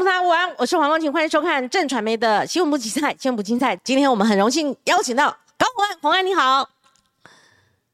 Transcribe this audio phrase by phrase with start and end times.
[0.00, 3.76] 众朋友午安，我是黄光晴，欢迎收看正传媒的新闻不精彩，新闻部精彩。
[3.84, 6.66] 今天我们很荣幸邀请到高红安，红安你好，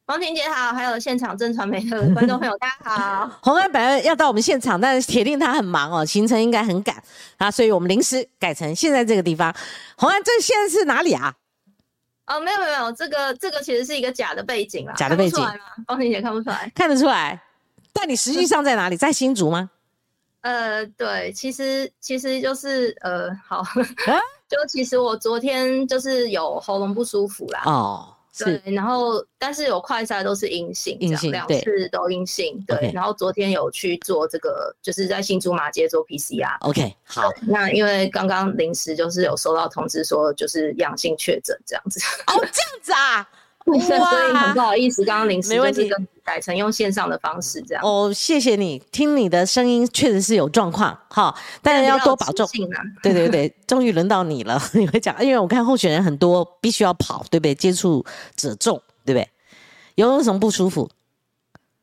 [0.06, 3.28] 黄婷姐好，还有现场正传媒的观众朋友大家好。
[3.42, 7.02] 红安本来要到我们现场，但是铁定他很忙哦，行程应该很赶
[7.38, 9.52] 啊，所以我们临时改成现在这个地方。
[9.96, 11.34] 红安，这现在是哪里啊？
[12.28, 15.52] 哦，没有没有，这个这个其实是一个假的背景啊，假的背景吗？
[15.88, 17.42] 王婷姐看不出来，看得出来。
[17.92, 18.96] 但你实际上在哪里？
[18.96, 19.70] 在新竹吗？
[20.46, 23.64] 呃，对，其实其实就是呃，好，
[24.48, 27.62] 就其实我昨天就是有喉咙不舒服啦。
[27.64, 32.92] 哦，对，然后但是有快筛都是阴性，阴性两次都阴性，对。
[32.94, 36.56] 然后昨天有去做这个，就是在新竹马街做 PCR。
[36.60, 37.28] OK，好。
[37.42, 41.98] 那因为刚刚临时就是有收到通知说就是阳性确诊这样子。
[42.28, 43.28] 哦，这样子啊。
[43.66, 45.88] 所以很不好意思，刚刚临时就是
[46.26, 47.82] 改成用线上的方式这样。
[47.84, 52.46] 哦，谢谢你，听你的声音确实是有状况，哈，但是要多保重。
[53.02, 57.54] 对对对，终于轮到你了， 你会讲，因为我看候选人很多，必须要跑，对不对？
[57.54, 58.04] 接触
[58.34, 59.30] 者重，对不对？
[59.94, 60.90] 有没有什么不舒服？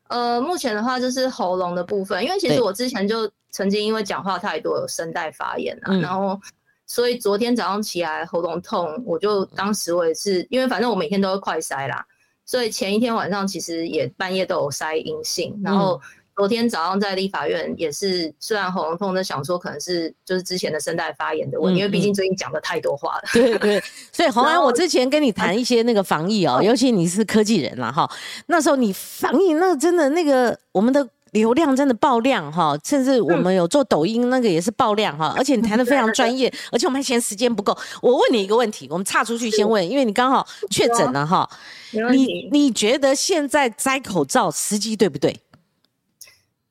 [0.08, 6.38] 呃，目前的话就是喉咙的部分，因为其实我之前就曾经因为讲话太多有声带发炎啊，然后。
[6.86, 12.04] 所以昨天早上起来喉咙痛，我就当时我也是，因为反正我每天都会快塞啦，
[12.46, 16.00] 所以前一天晚上其实也半夜都有筛阴性，然后
[16.36, 23.22] 昨天早上在立法院也是，虽然喉咙痛，在想说可能是就是之前的声带发炎的问题，因为毕竟最近讲的太多话了。
[23.32, 28.10] 对对， 所以洪安，我之前跟你谈一些那个防疫哦，尤其你是科技人了哈，
[28.46, 31.08] 那时候你防疫那真的那个我们的。
[31.34, 37.76] 流量真的爆量哈，甚至我们有做抖音那个也是爆量哈，而且你谈的 非常专业，而且我们还嫌时间不够。
[38.00, 41.48] 我问你一个问题，我们岔出去先问，因为你刚好确诊了哈，
[42.10, 45.36] 你你觉得现在摘口罩时机对不对？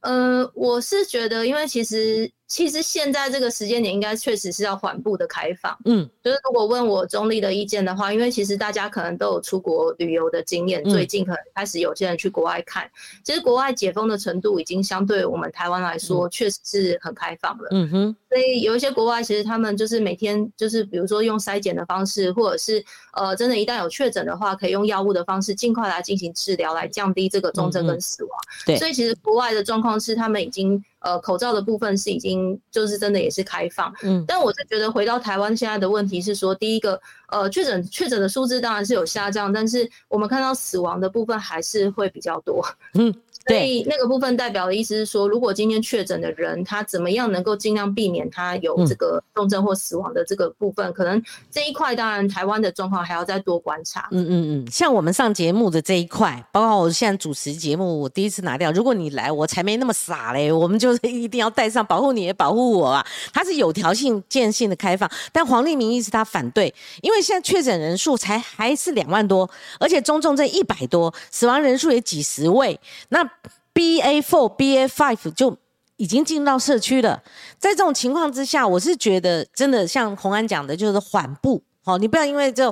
[0.02, 2.32] 呃，我是觉得，因为其实。
[2.54, 12.88] 其实现在这个时间点应该确实是要缓步的开放，嗯，就是如果问我中立的意见的话，因为其实大家可能都有出国旅游的经验，最近可能开始有些人去国外看，
[13.24, 28.32] 其实国外解封的程度已经相对我们台湾来说确实是很开放了，嗯哼，所以有一些国外其实他们就是每天就是比如说用筛检的方式，或者是呃真的一旦有确诊的话，可以用药物的方式尽快来进行治疗，来降低这个重症跟死亡，
[28.64, 30.84] 对，所以其实国外的状况是他们已经。
[31.04, 37.00] 呃，口罩的部分是已经就是真的也是开放，嗯，但我是觉得回到台湾现在的问题是说，第一个，
[37.30, 42.66] 呃，确诊确诊的数字当然是有下降，但是我们看到死亡的部分还是会比较多，
[42.96, 43.14] 嗯。
[43.46, 51.22] 所以那个部分代表的意思是说，如果今天确诊的人，他怎么样能够尽量避免他有这个重症或死亡的这个部分，可能
[51.52, 54.08] 这一块当然台湾的状况还要再多观察。
[54.12, 54.32] 嗯嗯
[54.64, 58.72] 嗯，像我们上节目的这一块，包括我现在主持节目，我第一次拿掉。
[58.72, 63.06] 如果你来，我才没那么傻嘞，我们就是一定要带上，保护你也保护我啊。
[63.34, 69.50] 它是有条性、渐性的开放，但黄立明一直他反对，因为现在确诊人数才还是两万多，
[69.80, 73.30] 而且中重症一百多，死亡人数也几十位，那。
[73.76, 75.58] B A four B A five 就
[75.98, 77.24] 已经进到社区了，
[77.58, 82.72] 在这种情况之下，我是觉得真的像洪安讲的，就是缓步，好，你不要因为就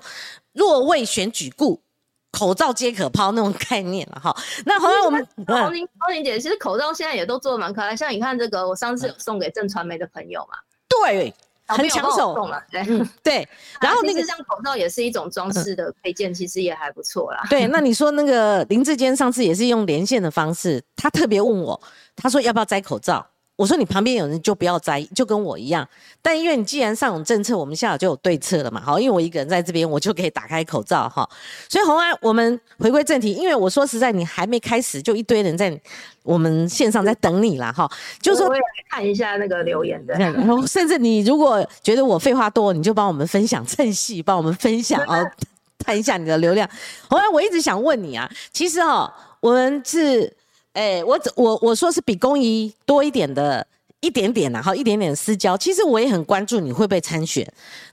[0.54, 1.82] 若为选举故，
[2.32, 4.36] 口罩皆可抛那种概念了哈。
[4.66, 11.34] 那后来，我们黄玲黄玲姐，其实口罩现在也都做的蛮可爱，像你看这个，我上次有送给正传媒的朋友嘛，对。
[11.68, 12.36] 很抢手，
[12.70, 12.84] 对
[13.24, 13.50] 对，
[13.80, 17.48] 然后那个像口罩也是一种装饰的配件，其实也还不错啦。
[17.50, 21.82] 对，那你说那个林志坚上次也是用连线的方式，他特别问我，
[22.14, 23.26] 他说要不要摘口罩？
[23.62, 25.88] 我说你旁边有人就不要摘，就跟我一样。
[26.20, 28.82] 但因为你既然上有政策，我们下午就有对策了嘛。
[28.82, 31.30] 好，因为我一个人在这边，我就可以打开口罩哈。
[31.70, 35.80] 所以红安，我们回归正题，因为我说实在，你还没开始，就一堆人在
[36.24, 37.88] 我们线上在等你啦哈。
[38.20, 38.50] 就说
[38.90, 40.16] 看一下那个留言的，
[40.66, 45.24] 甚至你如果觉得我废话多，你就帮我们分享，趁戏帮我们分享啊，
[45.86, 46.68] 看一下你的流量。
[47.08, 50.36] 红安，我一直想问你啊，其实哈，我们是。
[50.74, 53.66] 哎，我我我说是比公益多一点的，
[54.00, 55.58] 一点点呐，哈，一点点私交。
[55.58, 57.46] 其实我也很关注你会不会参选。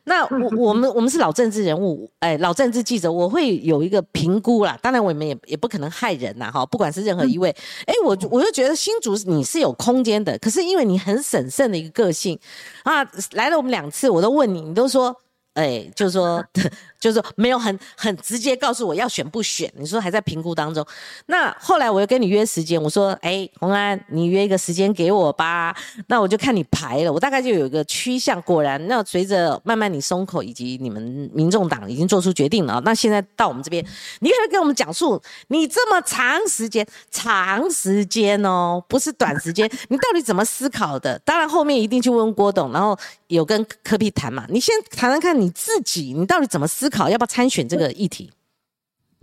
[0.04, 4.78] 那我我们我们是老政治人物，哎，老政治记者，我会有一个评估啦。
[4.80, 7.50] 当然，我们也也不可能害人呐，哈，不管是任何一位。
[7.84, 12.38] 哎，我我就觉得新竹你是有空间的，可是因为你很审慎的一个个性
[12.84, 15.14] 啊，来了我们两次，我都问你，你都说。
[15.58, 16.44] 哎，就是说，
[17.00, 19.68] 就是说没有很很直接告诉我要选不选。
[19.76, 20.86] 你说还在评估当中。
[21.26, 25.74] 那后来我又跟你约时间，我说，哎，洪安，你约一个时间给我吧。
[26.06, 28.40] 那我就看你排了，我大概就有一个趋向。
[28.42, 32.80] 果然，那随着慢慢你松口，以及你们民众党已经做出决定了。
[32.84, 33.84] 那现在到我们这边，
[34.20, 41.18] 你可以跟我们讲述你这么长时间、长时间哦，不是短时间，你到底怎么思考的？
[41.24, 42.96] 当然后面一定去问郭董，然后
[43.26, 44.46] 有跟柯比谈嘛。
[44.48, 45.47] 你先谈谈看你。
[45.50, 47.08] 自己，你到底怎么思考？
[47.08, 48.30] 要不要参选这个议题？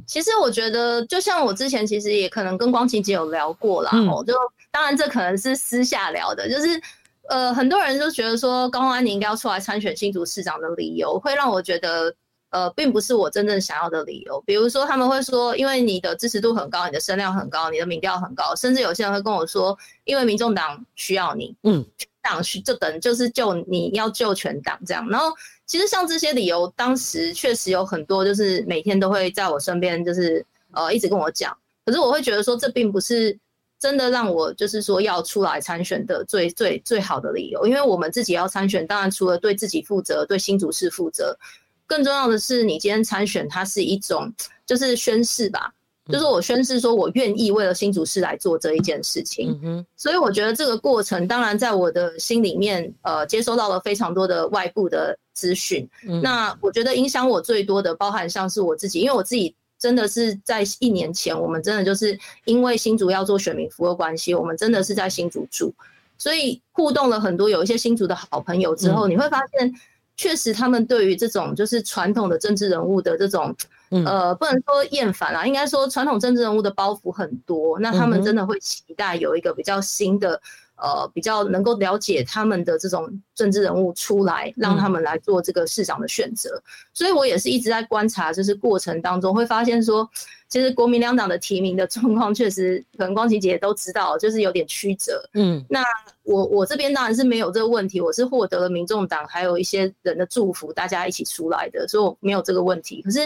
[0.05, 3.91] 其实我觉得，就像我之前其实也可能跟光晴姐有聊过啦。
[4.09, 4.33] 哦，就
[4.69, 6.79] 当然这可能是私下聊的，就是
[7.27, 12.13] 呃，很多人就觉得说高安你应该要出来参选新竹市长的理由，会让我觉得
[12.51, 14.39] 呃，并不是我真正想要的理由。
[14.45, 21.83] 比如说他们会说，因为你的支持度很高，你的声量很高，你的民调很高，甚至有些人会跟我说，因为民众党需要你，嗯，
[22.21, 25.33] 党需就等就是救你要救全党这样，然后。
[25.67, 31.55] 其实像这些理由，当时确实有很多，就是每天都会在我身边，就是呃一直跟我讲。
[31.85, 33.37] 可是我会觉得说，这并不是
[33.79, 37.67] 真的让我就是说要出来参选的最最最好的理由。
[37.67, 41.37] 因为我们自己要参选，当然除了对自己负责，对新主事负责，
[41.85, 44.33] 更重要的是你今天参选，它是一种
[44.65, 45.73] 就是宣誓吧。
[46.07, 49.59] 就是我宣誓说，我愿意为了新竹市来做这一件事情。
[49.63, 55.89] 嗯所以我觉得这个过程，当然在我的心里面，呃，接收到了非常多的外部的资讯。
[56.21, 65.73] 那我觉得影响我最多的，包含像是我自己，因为我自己真的是在一年前，我们真的就是因为新竹要做选民服务关系，我们真的是在新竹住，
[66.19, 69.73] 所以互动了很多有一些新竹的好朋友之后，你会发现，
[70.17, 73.55] 确实他们对于这种就是传统的政治人物的这种。
[73.89, 80.41] 呃，不能说厌烦啦，应该说传统政治人物的包袱很多，那他们真的会期待有一个比较新的，
[80.75, 86.61] 呃，比较能够了解他们的这种政治人物出来，让他们来做这个市长的选择。
[86.93, 90.09] 所以我也是一直在观察，就是过程当中会发现说，
[90.49, 95.23] 其实国民两党的提名的状况确实，可能光琪姐都知道，就是有点曲折。
[95.35, 95.83] 嗯，那
[96.23, 103.01] 我我这边当然是没有这个问题，我是获得了民众党还有一些人的祝福，大家一起出来的，所以我没有这个问题。
[103.03, 103.19] 可是。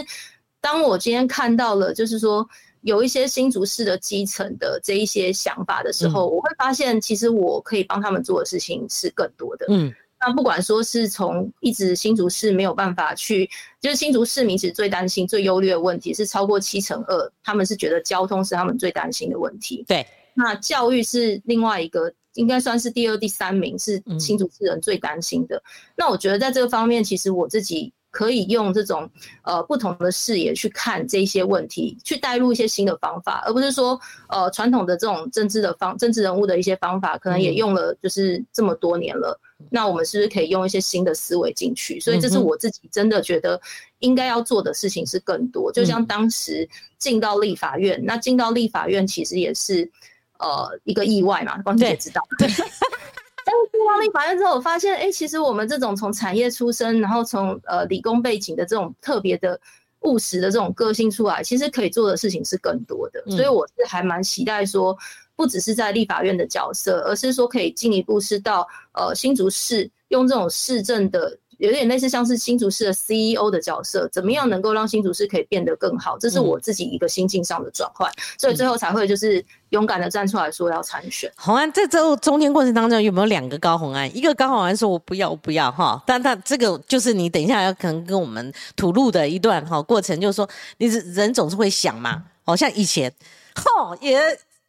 [0.60, 2.46] 当我今天看到了，就是说
[2.82, 9.66] 有一些新竹市的基层的这一些想法的时候，我会发现，其实我可以帮他们做的事情是更多的。
[9.68, 13.48] 嗯，那不管说是从一直新竹市没有办法去，
[13.80, 19.84] 就是新竹市民其实最担心、最忧虑的问题是超过七成二，他们是觉得交通是他们最担心的问题。
[19.88, 25.62] 对，那教育是另外一个，应该算是第二、第三名，是新竹市人最担心的。
[25.96, 27.92] 那我觉得在这个方面，其实我自己。
[28.10, 29.08] 可以用这种
[29.42, 33.98] 呃不同的视野去看这些问题，去带入一些新的方法，而不是说
[34.28, 39.38] 呃传统的这种政治的方政治人物的一些方法，可能也用了就是这么多年了。
[39.68, 42.00] 那我们是不是可以用一些新的思维进去？
[42.00, 43.60] 所以这是我自己真的觉得
[43.98, 45.70] 应该要做的事情是更多。
[45.70, 46.68] 就像当时
[46.98, 49.88] 进到立法院，那进到立法院其实也是
[50.38, 52.22] 呃一个意外嘛，光姐知道。
[53.72, 59.60] 进到立法院之后，我发现，哎，其实我们这种从产业出身，然后从呃理工背景的这种特别的
[60.00, 63.22] 务实的这种个性出来，其实可以做的事情是更多的。
[63.28, 64.96] 所以我是还蛮期待说，
[65.36, 71.36] 不只是在立法院的角色，而是说可以进一步是到呃新竹市用这种市政的。
[71.60, 76.18] 有点类似像是新竹市的 CEO 的角色，怎么样能够让新竹市可以变得更好？
[76.18, 81.30] 这是我自己一个心境上的转换，所以最后才会就是勇敢的站出来说要参选。
[81.36, 84.16] 红安在这中间过程当中有没有两个高红安？
[84.16, 90.48] 一个高红安说我不要我不要哈，但他这个就是你等一下要可能跟我们吐露的一段哈过程，就是说
[90.78, 93.12] 你人总是会想嘛，好像以前
[93.54, 94.18] 吼也。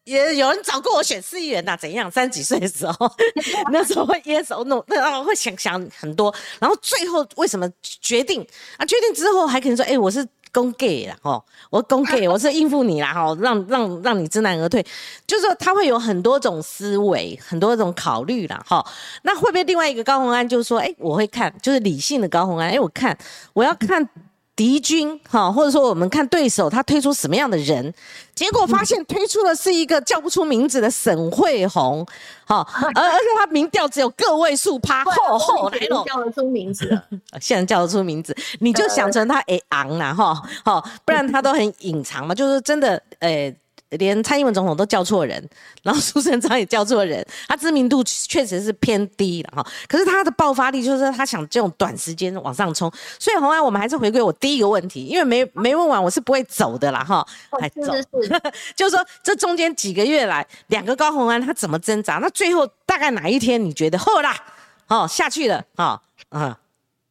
[0.05, 1.77] 也有人找过我选市议员呐？
[1.77, 2.09] 怎样？
[2.09, 3.11] 三十几岁的时候，
[3.71, 6.33] 那时候会 yes or no，那会想想很多。
[6.59, 8.45] 然后最后为什么决定
[8.77, 8.85] 啊？
[8.85, 14.83] 决定之后还可能说，哎，我是公 gay 啦，哦，我公 gay， 我是应付你啦，哈，让让让你知难而退。
[15.27, 18.83] 就是说他会有很多种思维，很多种考虑啦，哈。
[19.21, 23.15] 那会不会另外一个高红安就是说，哎，我会看，就是理性的高红安，哎，我看
[23.53, 24.09] 我要看。
[24.61, 27.91] 敌军哈，或者说我们看对手他推出什么样的人，
[28.35, 32.05] 结果发现推出的是一个叫不出名字的沈慧红，
[32.45, 32.57] 哈，
[32.93, 36.87] 而而且他民调只有个位数趴，后后来了，叫得出名字，
[37.41, 43.55] 现在叫得出名字，你就想成他哎昂了哈，好，不然他都很隐藏嘛，就是真的诶。
[43.91, 45.43] 连蔡英文总统都叫错人，
[45.83, 49.71] 然后苏贞昌也叫错人，他知名度确实是偏低了哈。
[49.87, 57.25] 可是他的爆发力就是他想这种短时间往上冲，所以红安我们还是回归我第一个问题，因为没 没问完我是不会走的啦哈。
[57.59, 57.93] 还走，
[58.75, 62.15] 就是说这中间几个月来，两个高红安他怎么挣扎？
[62.15, 64.35] 那最后大概哪一天你觉得后啦？
[64.87, 66.57] 哦下去了啊啊？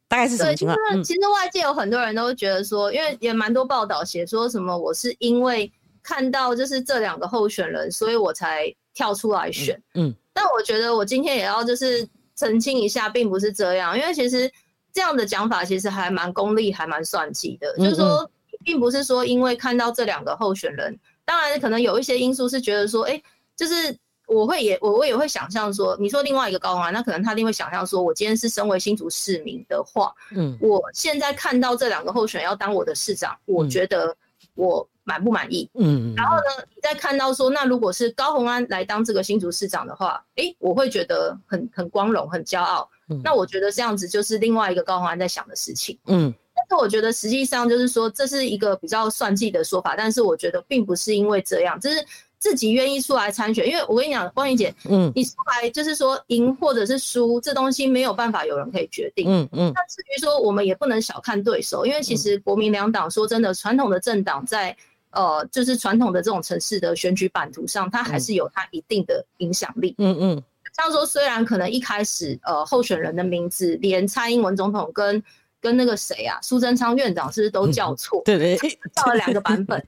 [0.07, 0.77] 大概是什么情况？
[1.03, 5.71] 其实外界有很多人都觉得说，因为也蛮多报道写说什么，我是因为
[6.03, 9.81] 看到就是这两个候选人，所以我才跳出来选。
[9.93, 14.51] 嗯，但我觉得我今天也要就是澄清一下，并不是这样，因为其实
[14.93, 17.75] 这样的讲法其实还蛮功利，还蛮算计的。
[17.77, 18.29] 就是说，
[18.63, 23.21] 并不是说因为看到这两个候选人，当然可能有一些因素是觉得说，哎，
[23.55, 23.97] 就是。
[24.27, 34.15] 我会也我我也会想象说，你说另外一个高安，那可能他一定会想象说，我今天是身为新竹市民的话，嗯，我现在看到这两个候选人要当我的市长，我觉得
[34.55, 35.69] 我满不满意？
[35.73, 42.89] 嗯，然后呢，你再看到说，那如果是高鸿安来当这个新竹市长的话，诶，我会觉得很很光荣，很骄傲。
[43.21, 45.99] 那我觉得这样子就是另外一个高鸿安在想的事情。
[46.07, 52.05] 嗯，但是我觉得实际上就是说，这是一个比较算计的说法，但是我觉得并不是因为这样，就是。
[52.41, 59.71] 自己愿意出来参选，因为我跟你讲，光云姐，嗯，你出来就是说赢或者是输，这东西没有办法有人可以决定，嗯嗯。
[59.75, 64.75] 那至于说我们也不能小看对手，因为其实国民两党说真的，传统的政党在
[65.11, 70.43] 呃，就是传统的这种城市的选举版图上，它还是有它一定的影响力，嗯嗯。
[70.77, 75.21] 像说虽然可能一开始呃候选人的名字，连蔡英文总统跟
[75.59, 78.21] 跟那个谁啊苏贞昌院长是不是都叫错？
[78.25, 78.57] 对对，
[78.95, 79.83] 叫了两个版本，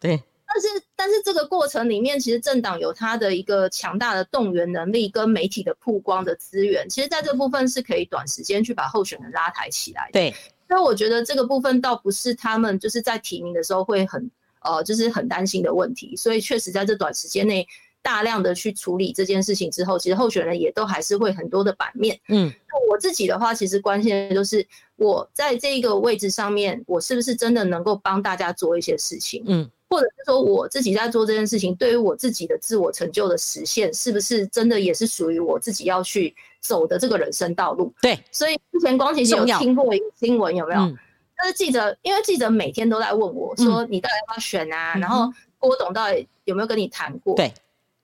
[0.00, 0.22] 对。
[0.48, 10.08] 但是，但是这个过程里面，其实政党有它的一个强大的动员能力跟媒体的曝光的资源，其实在这部分是可以短时间去把候选人拉抬起来。
[10.12, 10.32] 对，
[10.68, 14.30] 所以我觉得这个部分倒不是他们就是在提名的时候会很
[14.66, 16.16] 呃，就是很担心的问题。
[16.16, 17.66] 所以确实在这短时间内
[18.02, 22.18] 大量的去处理这件事情之后，其实候选人也都还是会很多的版面。
[22.28, 22.52] 嗯，
[22.90, 29.42] 我自己的话，其实关心的就是我在这个位置上面，我是不是真的能够帮大家做一些事情？
[29.46, 29.70] 嗯。
[29.88, 37.94] 或者是说我自己在做这件事情，对于我自己的自我成就的实现，是不是真的也是属于我自己要去走的这个人生道路？
[38.02, 40.92] 对，所以之前光其实有听过一个新闻，有没有？
[41.36, 44.94] 但是记者，因为记者每天都在问我说，你到底要不要选啊？
[44.96, 47.34] 然后郭董到底有没有跟你谈过？
[47.34, 47.52] 对，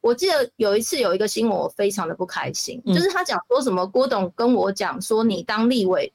[0.00, 6.12] 我记得有一次有一个新闻，我非常的不开心，就是他讲说什么郭董跟我讲说，你当立委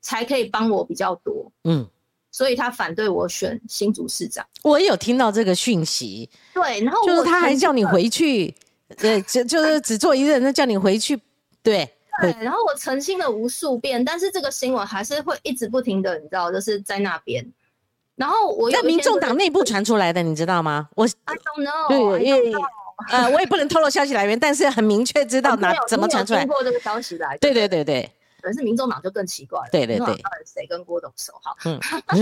[0.00, 1.50] 才可以帮我比较多。
[1.64, 1.88] 嗯。
[2.32, 6.28] 所以他反对我选新竹市长，我也有听到这个讯息。
[6.52, 8.54] 对，然后就是他还叫你回去，
[8.98, 11.18] 对，就就是只做一个人，那叫你回去，
[11.62, 11.88] 对。
[12.20, 17.46] 对，然后我澄清了无数遍，但是这个新闻还是会一直不停的，你知道，就是在那边。
[18.14, 20.88] 然后我在民众党内部传出来的，你知道吗？
[20.94, 22.52] 我 I don't know，对，因为
[23.10, 26.46] 呃，我也不能透露消息来源，但是很明确知道哪怎么传出来。
[26.46, 28.10] 通过这个消息来，对对对对。
[28.40, 31.32] 可是民众党就更奇怪了，对对对，到底谁跟郭董熟？
[31.42, 31.56] 好，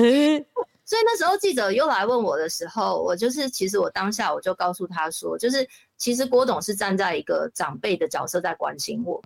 [0.87, 9.23] 所以那时候记者又来问我的时候，我就是其实我当下我就告诉他说，就是其实郭董是站在一个长辈的角色在关心我，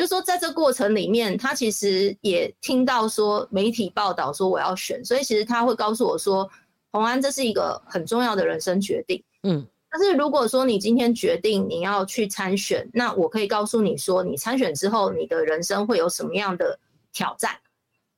[0.00, 6.48] 就说在这过程里面，他其实也听到说媒体报道说我要选，所以其实他会告诉我说，
[6.90, 9.66] 洪安这是一个很重要的人生决定，嗯。
[9.90, 16.78] 但是如果说你今天决定你要去参选，那我可以告诉你说，你参选之后，你的人生会有什么样的
[17.12, 17.54] 挑战，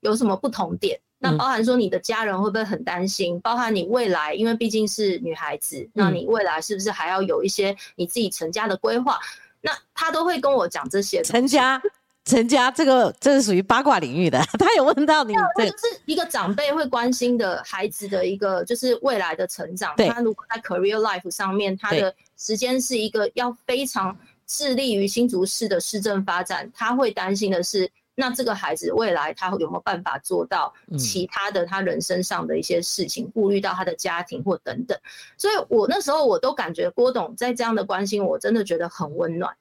[0.02, 1.00] 有什么不同点？
[1.18, 3.40] 那包含说你的家人会不会很担心？
[3.40, 9.18] 包含你未来，因为毕竟是女孩子，那你未来是不是还要有一些你自己成家的规划？
[9.62, 11.80] 那他都会跟我讲这些陈家。
[12.24, 19.92] 陈家这个这是属于八卦领域的， 他有问到你，这是一个长辈会关心的孩子的一个就是未来的成长。
[19.96, 24.16] 他如果在 career life 上面，他的时间是一个要非常
[24.46, 34.98] 致力于新竹市的市政发展，他会担心的是，那这个孩子未来他有没有办法做到其他的他人生上的一些事情，顾虑到他的家庭或等等。
[35.36, 39.54] 所以我那时候我都感觉郭董在这样的关心，我真的觉得很温暖。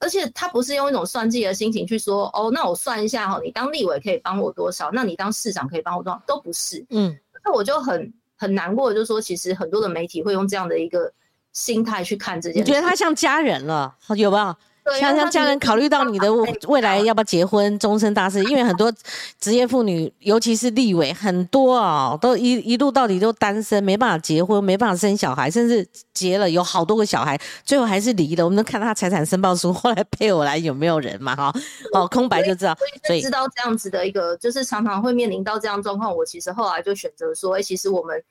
[0.00, 4.90] 而且他不是用一种算计的心情去说，哦，那我算一下哈，你当立委可以帮我多少？
[4.92, 6.22] 那你当市长可以帮我多少？
[6.24, 11.12] 都不是，嗯，那我就很很难过，就是说，其实很多的媒体会用这样的一个
[11.52, 12.60] 心态去看这件事。
[12.60, 14.56] 你觉得他像家人了，有没有？
[14.98, 16.32] 像像家人考虑到你的
[16.68, 18.92] 未来要不要结婚，终身大事，因为很多
[19.40, 28.44] 职业妇女，尤其是立委，很多哦，都一一路到底都单身，没办法结婚，没办法生小孩，甚至结了有好多个小孩，最后还是离了。
[28.44, 31.34] 我们能看他财产申报书， 后来配偶来有没有人嘛？
[31.36, 31.52] 哈，
[31.92, 32.76] 哦，空白就知道。
[33.06, 36.14] 所以知道这样子的一个，就是常常会面临到这样状况。
[36.14, 38.22] 我其实后来就选择说，哎，其实我们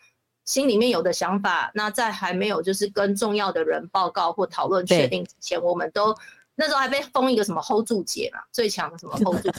[0.45, 6.15] 心里面有的想法，那在还没有就是跟重要的人报告或讨论确定之前，我们都。
[6.59, 9.49] 那时候还被封一个什么 hold 住姐嘛，最强的什么 hold 住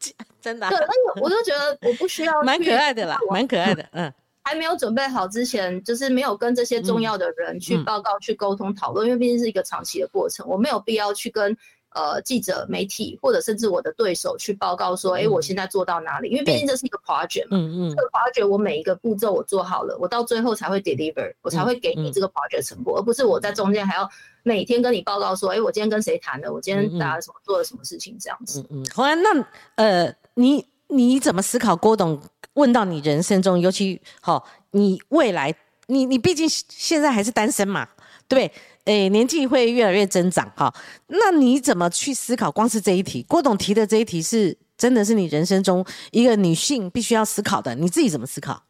[0.00, 0.68] 姐， 真的。
[0.68, 2.42] 对，那我就觉得我不需要。
[2.42, 3.88] 蛮可爱的啦，蛮可爱的。
[3.92, 11.56] 嗯， 还没有准备好之前，就是没有跟这些重要的人去报告、去沟通、讨论，因为毕竟是一个长期的过程，我没有必要去跟
[11.92, 16.28] 呃记者、媒体或者甚至我的对手去报告说，哎，我现在做到哪里？
[16.28, 24.08] 因为毕竟这是一个 project 嘛，嗯嗯，这个 project 我每一个步骤我做好了，我到最后才会 deliver，我才会给你这个 project 成果，而不是我在中间还要
[24.42, 28.60] 每天跟你报告说，哎，我今天跟谁谈了，我今天打了什么，做了什么事情这样子。
[28.70, 29.44] 嗯嗯，好啊，那
[29.76, 31.74] 呃，你你怎么思考？
[31.74, 32.20] 郭董
[32.54, 35.54] 问到你人生中，尤其好，你未来。
[35.86, 37.88] 你你毕竟现在还是单身嘛，
[38.34, 38.50] 对？
[38.84, 40.74] 诶，年纪会越来越增长哈。
[41.06, 42.50] 那你怎么去思考？
[42.50, 47.74] 光是这一题，郭董提的这一题是真的是你人生中一个女性必须要思考的。
[47.74, 48.62] 你自己怎么思考？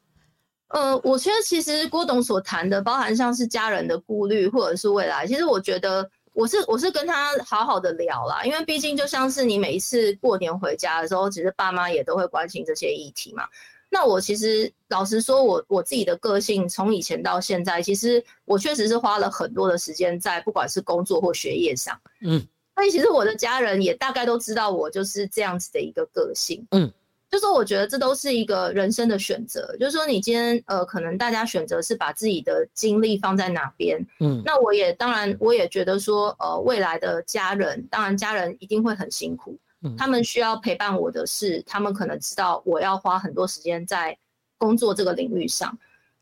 [0.69, 13.45] 呃，我觉得其实郭董所谈的，包含像是家人的顾虑或者是未来，其实我觉得我是我是跟他好好的聊啦，因为毕竟就像是你每一次过年回家的时候，其实爸妈也都会关心这些议题嘛。
[13.93, 22.41] 那我其实老实说，我我自己的个性从以前到现在，其实我确实是花了很多的时间在不管是工作或学业上，嗯，
[22.77, 26.89] 所以其实我的家人也大概都知道我就是这样子的一个个性，嗯，
[27.29, 39.59] 就说我觉得这都是一个人生的选择，就是说你今天呃，可能大家选择是把自己的精力放在哪边，嗯，那我也当然我也觉得说，呃，未来的家人，当然家人一定会很辛苦。
[39.97, 44.17] 他们需要陪伴我的是，他们可能知道我要花很多时间在
[44.59, 45.79] 工作这个领域上，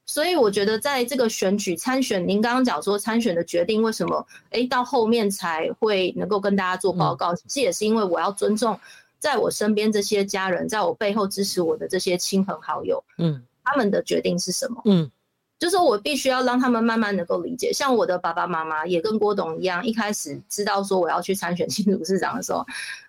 [0.06, 8.78] 所以我觉得在这个选举参选，您刚刚讲说参选的决定为什么，哎，到后面才会能够跟大家做报告，这也是因为我要尊重
[9.18, 15.10] 在我身边这些家人，在我背后支持我的这些亲朋好友，嗯，他们的决定是什么，嗯。
[15.58, 22.64] 就是我必须要让他们慢慢能够理解，像我的爸爸妈妈也跟郭董一样，一开始知道说我要去参选新竹市长的时候，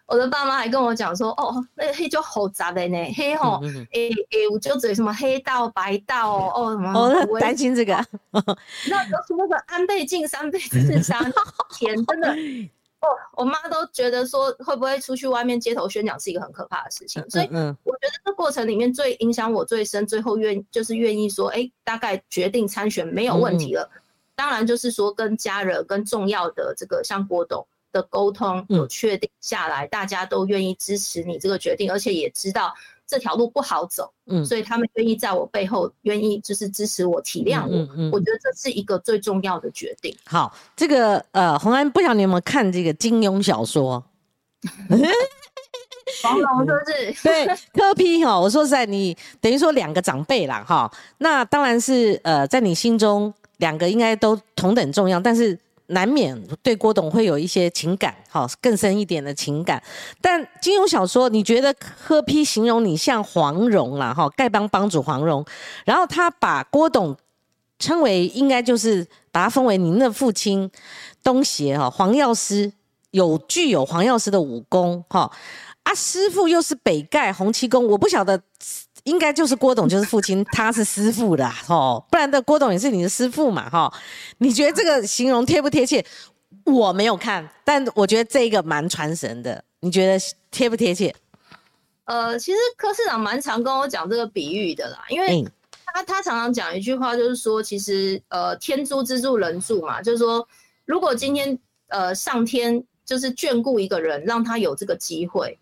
[0.09, 3.61] 我的爸妈还跟我讲说：“哦，那黑就好杂的呢，黑吼，
[3.91, 7.93] 诶诶，我就嘴什么黑道白道哦，哦什么，哦担心这个，
[8.31, 11.19] 那都是那个安倍晋三被刺杀，
[11.77, 12.35] 天真的。
[13.01, 17.45] ”哦，我妈都觉得说会不会出去外面街头宣讲是一个很可怕的事情，所以
[17.83, 23.89] 我觉得这过程里面最影响我最深，最后愿就是愿意说，哎，大概决定参选没有问题了。
[24.35, 32.73] 当然就是说跟家人、跟重要的这个像郭董的沟通有确定下来，大家都愿意支持你这个决定，而且也知道。
[33.11, 38.11] 这条路不好走，嗯，所以他们愿意在我背后，愿意就是支持我、体谅我嗯。
[38.11, 40.15] 我觉得这是一个最重要的决定。
[40.25, 44.05] 好，这个呃，洪安，不晓得你有没有看这个金庸小说？
[46.21, 47.11] 黄龙是不是？
[47.27, 55.57] 对，柯批哈，我说实在，你等于说两个长辈啦，哈，那当然是呃，在你心中两个应该都同等重要，但是。
[55.89, 59.81] 难免对郭董会有一些情感，好更深一点的情感。
[60.21, 65.45] 但金庸小说，你觉得柯批形容你像黄蓉啦，哈，丐帮帮主黄蓉，
[65.85, 67.15] 然后他把郭董
[67.77, 70.69] 称为应该就是把他封为您的父亲
[71.23, 72.71] 东邪哈，黄药师
[73.11, 75.31] 有具有黄药师的武功哈，
[75.83, 78.41] 啊师傅又是北丐洪七公，我不晓得。
[79.09, 83.91] 应该就是郭董就是父亲，他是师傅的哦，不然的郭董也是你的师傅嘛哈？
[84.37, 86.05] 你觉得这个形容贴不贴切？
[86.65, 91.13] 我没有看，但我觉得这个蛮传神的，你觉得贴不贴切？
[92.05, 95.43] 呃，其实柯市长蛮常跟我讲这个比喻的啦，因为
[95.85, 100.47] 他他常常讲一句话，就是说其实呃天助之助人助嘛，就是说
[100.85, 105.57] 如果今天呃上天就是眷顾一个人，让他有这个机会。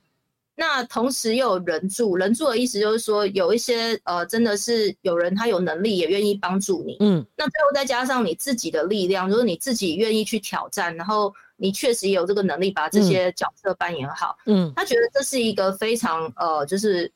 [0.60, 17.12] 那同时又有人助，人助的意思就是说，有一些呃，真的是有人他有能力也愿意帮助你，嗯，那最后再加上你自己的力量，就是你自己愿意去挑战，然后你确实也有这个能力把这些角色扮演好，嗯，他觉得这是一个非常呃，就是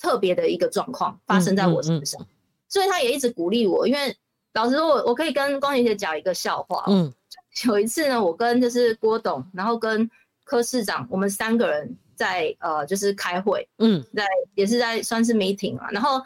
[0.00, 2.26] 特别的一个状况发生在我身上，
[2.66, 4.16] 所以他也一直鼓励我，因为
[4.54, 7.12] 老实说，我我可以跟光晴姐讲一个笑话，嗯，
[7.66, 10.10] 有一次呢，我跟就是郭董，然后跟
[10.44, 11.94] 柯市长，我们三个人。
[12.16, 14.24] 在呃，就是开会，嗯，在
[14.54, 15.88] 也是在算是 meeting 嘛。
[15.90, 16.20] 然后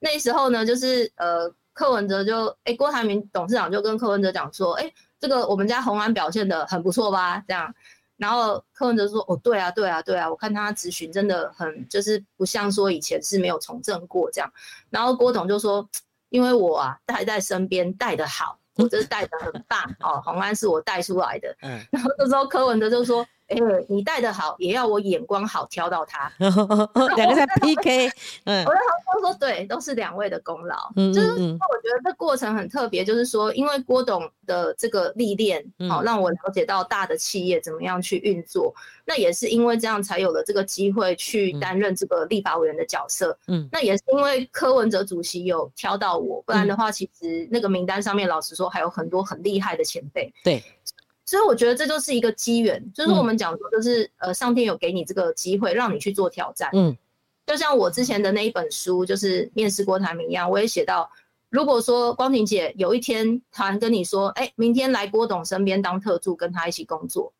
[0.00, 7.42] 那时候呢，就是呃，柯文哲就，哎，郭台铭董事长就跟柯文哲讲说，哎，这个我们家红安表现的很不错吧？
[7.48, 7.74] 这样，
[8.16, 14.52] 然后柯文哲说，哦，对啊，对啊，对啊，我看他咨询真的很，就是不像说以前是没有从政过这样。
[14.90, 15.88] 然后郭董就说，
[16.28, 21.56] 因为我啊带在身边带的好，我就是带的很棒哦，红安是我带出来的。
[21.62, 23.26] 嗯， 然后这时候柯文哲就说。
[23.48, 23.56] 哎，
[23.88, 26.32] 你带的好，也要我眼光好挑到他，
[27.16, 28.10] 两个在 PK。
[28.44, 30.90] 嗯，我在旁边说，对，都是两位的功劳。
[30.96, 38.74] 嗯，就是我觉得这过程很特别，就是说，因为郭董的这个历练，好让我了解到大的企业怎么样去运作。
[39.04, 43.38] 那也是因为这样，才有了这个机会去担任这个立法委员的角色。
[43.46, 50.34] 嗯，那也是因为柯文哲主席有挑到我，不然的话，其实那个名单上面，老实说，还有很多很厉害的前辈。
[50.42, 50.60] 对。
[51.26, 56.70] 所以我觉得这就是一个机缘，就是我们讲说，就是呃，上天有给你这个机会，让你去做挑战。
[56.72, 56.96] 嗯，
[57.44, 61.10] 就像我之前的那一本书，就是面试郭台铭一样，我也写到，
[61.50, 67.32] 如果说光庭姐有一天突然跟你说，哎，明天来郭董身边当特助，跟他一起工作。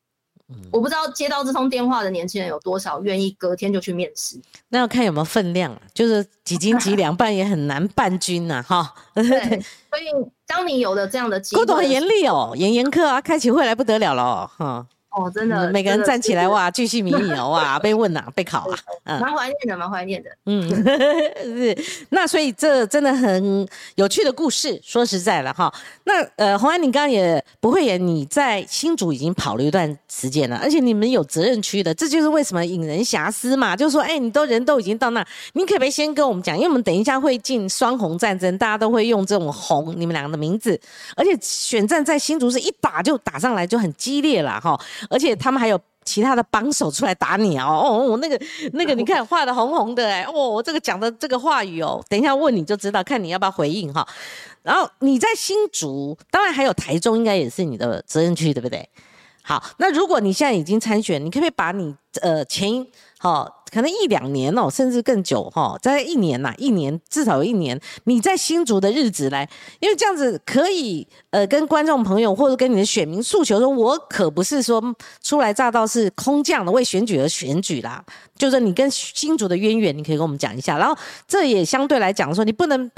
[0.71, 8.95] 我不知道接到这通电话的年轻人有多少愿意隔天就去面试，那要看有没有分量，就是几斤几两， 半也很难半斤呐，哈。
[9.15, 9.25] 对，
[9.91, 10.05] 所以
[10.47, 14.87] 当你有了这样的机会，郭董很严厉哦，严严苛啊，开起会来不得了了，哈。
[15.17, 18.69] 哦，真的，每个人站起来哇，巨细靡遗哦，哇，被问啊，被考
[19.05, 20.29] 啊， 蛮怀念的，蛮怀念的。
[20.45, 20.69] 嗯，
[21.43, 21.85] 是。
[22.11, 24.79] 那所以这真的很有趣的故事。
[24.85, 25.73] 说实在了哈，
[26.05, 33.75] 那呃，洪安，你刚刚也不会演，你在新竹已经跑了一段时间了，而且你们有责任区的，这就是为什么引人遐思嘛。
[33.75, 36.55] 就是说，哎，你都人都已经到那，你可不可以先跟我们讲？
[36.55, 40.79] 因为我们等一下会进双红战争，大家都会用这种红你们两个的名字，
[41.17, 44.79] 而且选战在新竹是一打就打上来，就很激烈了哈。
[45.11, 47.65] 而且他们还有其他的帮手出来打你哦
[48.11, 48.41] 哦，那个
[48.73, 54.07] 那个， 你看画的红红的哎哦，我这个讲的这个话语哦，等一下问你就知道，看你要不要回应哈。
[54.63, 58.89] 然后你在新竹，当然还有台中，应该也是你的责任区，对不对？
[59.43, 62.87] 好，那如果你现在已经参选，你可不可以把你呃前
[63.19, 63.56] 好？
[63.71, 69.49] 可能一两年哦，甚至更久哈，在一年呐，一年至少有一年，你在新竹的日子来，
[69.81, 74.83] 因为这样子可以呃跟观众朋友或者跟你的选民诉求说，我可不是说
[75.23, 78.05] 初来乍到是空降的，为选举而选举啦，
[78.37, 80.79] 就是你跟新竹的渊源，你可以跟我们讲一下。
[80.79, 82.91] 然后这也相对来讲说，你不能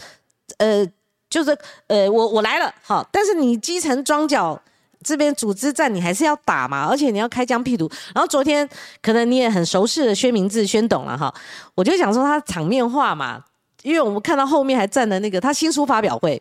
[0.59, 0.87] 呃，
[1.31, 4.61] 就是呃，我我来了好，但是你基层庄脚。
[5.03, 7.91] 这边组织战你还是要打嘛，而且你要开疆辟土。
[8.15, 8.69] 然后昨天
[9.01, 11.33] 可能你也很熟悉的薛明志、宣董了哈，
[11.75, 13.43] 我就想说他场面话嘛，
[13.83, 16.41] 因为我们看到后面还站了那个他新书发表会，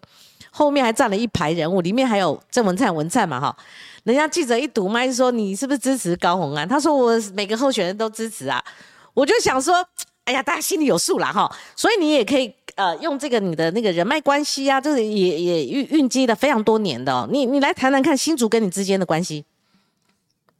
[0.51, 3.55] 后面还站了一排人物，里面还有郑文灿、文灿嘛哈。
[4.03, 6.67] 人家记者一堵麦说你是不是支持高虹安？
[6.67, 8.63] 他说我每个候选人都支持啊。
[9.13, 9.85] 我就想说，
[10.27, 12.53] 哎呀，大家心里有数了哈，所以你也可以。
[12.75, 19.43] 呃，用这个你的那个人脉关系啊，就是也也运运积了非常多年的，你你来谈谈看新竹跟你之间的关系。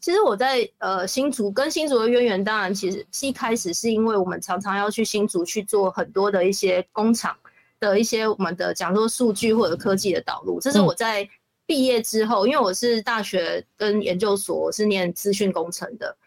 [0.02, 7.38] 其实我在呃新竹跟新竹的渊源，当然其实一开始是因为我们常常要去新竹去做很多的一些工厂
[7.80, 10.60] 的一些我们的讲说数据或者科技的导入。
[10.60, 11.30] 这是我在
[11.68, 16.18] 毕业之后，因为我是大学跟研究所是念资讯工程的。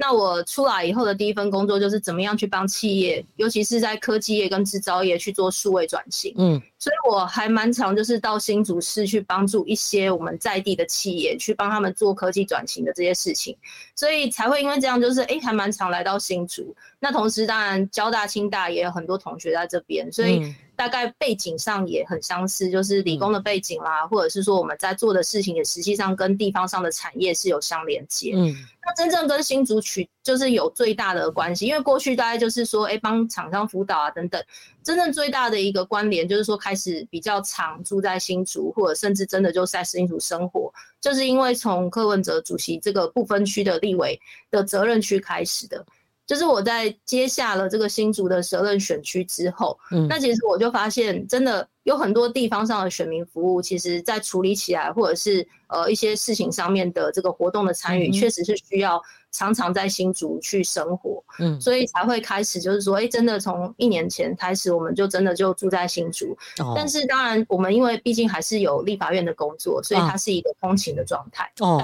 [0.00, 6.32] 那我出来以后的第一份工作就是怎么样去帮企业，尤其是在科技业跟制造业去做数位转型。
[6.38, 13.56] 嗯，所以我还蛮常就是到新竹市去帮助一些我们在地的企业，去帮他们做科技转型的这些事情，
[13.96, 16.72] 所以才会因为这样就是哎，还蛮常来到新竹。
[17.00, 20.54] 那同时当然交大、清大也有很多同学在这边，所以。
[20.78, 28.30] 大概背景上也很相似，就是理工的背景啦，或者是说我们在做的事情也实际上跟地方上的产业是有相连接。
[28.36, 28.54] 嗯，
[28.86, 34.40] 那真正跟新竹取就是有最大的关系，因为过去大概就是说，哎，帮厂商辅导啊等等，
[34.84, 44.16] 真正最大的一个关联就是说，开始比较常住在新竹，或者甚至真的就在新竹生活，就是因为从柯文哲主席这个不分区的立委
[44.48, 45.84] 的责任区开始的。
[46.28, 66.36] 就是我在接下了这个新竹的责任选区之后，嗯，那其实我就发现，真的有很多地方上的选民服务，其实在处理起来，或者是呃一些事情上面的这个活动的参与，确实是需要常常在新竹去生活，嗯，所以才会开始就是说，哎，真的从一年前开始，我们就真的就住在新竹，
[66.76, 71.82] 但是当然我们因为毕竟还是有立法院的工作，所以它是一个通勤的状态，哦。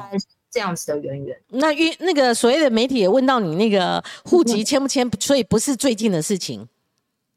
[0.54, 6.64] 这样子的渊源，那因那个所谓的媒体也问到你那个户籍迁不迁，所以不是最近的事情。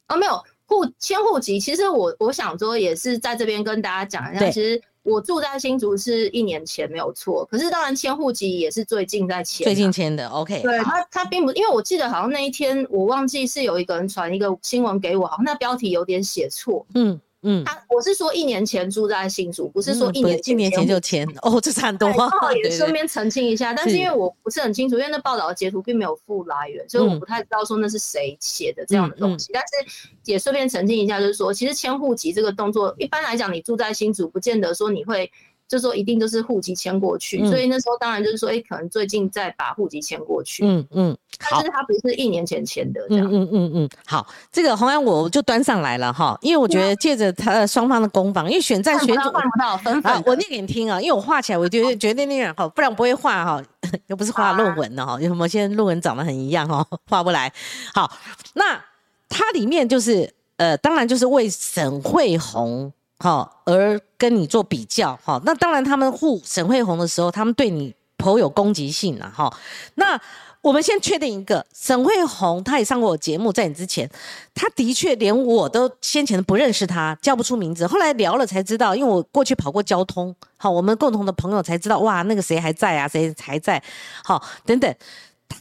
[0.08, 0.36] 哦，没有
[0.68, 17.20] 户迁户籍，其实我我想说也是在这边跟大家讲一下，其实我住在新竹是一年前没有错，可是当然迁户籍也是最近在迁，最近迁的，OK，对他他并不，因为我记得好像那一天我忘记是有一个人传一个新闻给我，好像那标题有点写错，嗯。
[17.44, 22.12] 嗯，他我是说一年前住在新竹，不是说一年一年前就签哦，这差很多。
[22.14, 29.52] 刚好也顺便澄清一下，但是因为我不是很清楚，因为那报道的截图并没有附来源，所以我不太知道说那是谁写的这样的东西。
[29.54, 35.32] 但是也顺便澄清一下，就是说其实迁户籍这个动作，一般来讲你住在新竹，不见得说你会。
[35.68, 40.66] 就说一定都是户籍迁过去，所以那时候当然就是说，哎，可能最近再把户籍迁过去。
[40.66, 41.18] 嗯嗯，
[41.52, 43.28] 但是他不是一年前迁的，这样。
[43.30, 50.24] 嗯嗯嗯好，这个红安我就端上来了哈，因为我觉得借着他双方的攻防，因为选战选主换不到分分。
[50.26, 53.62] 我念给你听啊，因为我画起来，我觉得觉得那样哈，不然不会画哈，
[54.08, 57.52] 又不是画论文的哈，有什么现在论文长得很一样哈， 画不来。
[57.94, 58.10] 好，
[58.54, 58.82] 那
[59.28, 62.94] 它里面就是呃，当然就是为沈惠红。
[63.20, 69.52] 好，而跟你做比较，哈，那当然他们护沈慧红的时候，他们对你颇有攻击性了，哈。
[69.96, 70.20] 那
[70.62, 74.10] 我们先确定一个，沈慧红他也上过我节目，在你之前，
[74.54, 83.82] 他的确连我都先前不认识他，叫不出名字，后来聊了才知道，因为我过去跑过交通，好，我们共同的朋友才知道，哇，那个谁还在啊，谁还在，
[84.24, 84.94] 好，等等。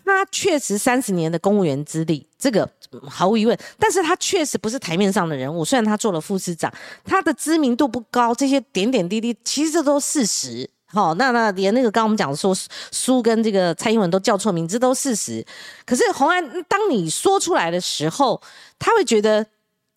[0.04, 2.68] 他确实三十年的公务员资历，这个
[3.08, 3.58] 毫无疑问。
[3.78, 5.64] 但是他确实不是台面上的人物。
[5.64, 6.72] 虽然他做了副市长，
[7.04, 10.68] 他的知名度不高，这些点点滴滴，其实这都事实。
[10.86, 12.54] 好，那那连那个刚刚我们讲说
[12.92, 15.44] 苏跟这个蔡英文都叫错名字，都事实。
[15.84, 18.40] 可是洪安，当你说出来的时候，
[18.78, 19.46] 他会觉得，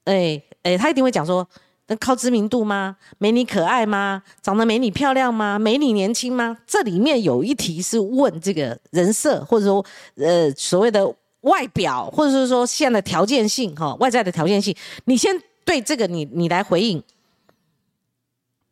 [0.06, 1.48] 哎哎，他一定会讲说。
[1.90, 2.96] 那靠知名度吗？
[3.18, 4.22] 没你可爱吗？
[4.44, 5.58] 长得没你漂亮吗？
[5.58, 6.56] 没你年轻吗？
[6.68, 9.84] 这里面有一题是问这个人设，或者说
[10.16, 14.76] 呃所谓的外表，或者是说现在的条件性哈，外在的条件性。
[15.06, 17.04] 你先对这个你你来回应。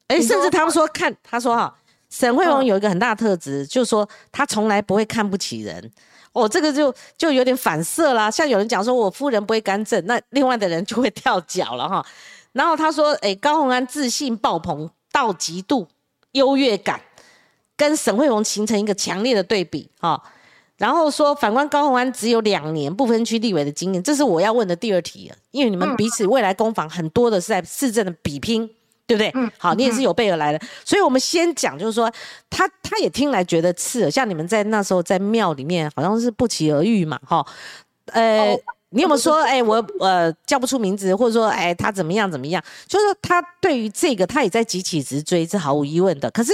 [0.08, 1.75] 哎，甚至他们说看，他说哈，
[2.12, 5.91] 沈慧荣有一个很大的特质，就是说他从来不会看不起人。
[6.34, 8.30] 哦，这个就就有点反射啦。
[8.30, 12.06] 像有人讲说我夫人不会干政，那另外的人就会跳脚了哈。
[12.58, 15.88] 然后他说：“哎，高鸿安自信爆棚到极度，
[16.32, 17.00] 优越感
[17.76, 20.20] 跟沈慧荣形成一个强烈的对比哈。
[20.78, 25.36] 然后说，反观高鸿安只有两年不分区立委的经验，这是我要问的第二题了。
[25.52, 28.67] 因为你们彼此未来攻防很多的是在市政的比拼，
[29.06, 29.32] 对不对？
[29.60, 30.60] 好，你也是有备而来的。
[30.84, 32.12] 所以我们先讲，就是说
[32.50, 37.46] 他他也听来觉得刺耳，像你们在那时候在庙里面好像是不期而遇嘛，哈，
[38.13, 38.58] 呃。”
[38.89, 42.63] 你有没有说，哎，我呃叫不出名字，或者说，哎，他怎么样怎么样？
[42.88, 46.32] 就是，他对于这个，他也在急起直追，这毫无疑问的。
[46.32, 46.54] 可是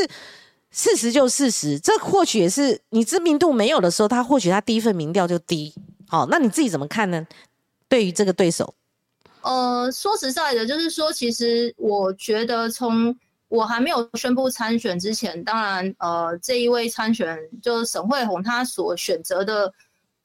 [0.72, 5.72] 事实就事实，这或许也是你知名度没有的时候，他或许他第一份民调就低。
[6.08, 7.24] 好，那你自己怎么看呢？
[7.88, 8.74] 对于这个对手，
[9.41, 13.15] 呃，说实在的，就是说，其实我觉得从
[13.48, 19.72] 我还没有宣布参选之前，当然，呃，这一位参选就是沈慧红，他所选择的。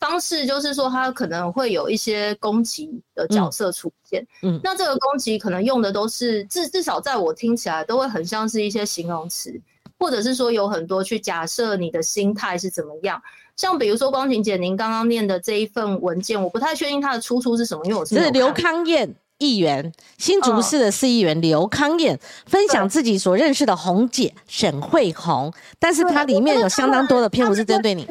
[0.00, 4.24] 方式就是说，他可能会有一些攻击的角色出现。
[4.42, 9.52] 嗯，那这个攻击可能用的都是至至少在我听起来都会很像是一些形容词，
[9.98, 13.20] 或者是说有很多去假设你的心态是怎么样。
[13.56, 28.06] 像比如说光晴姐您刚刚念的这一份文件，我不太确定它的出处是什么，因为我是是刘康燕议员，新竹市的市议员刘康燕分享自己所认识的红姐沈慧红，但是它里面有相当多的篇幅是针对你。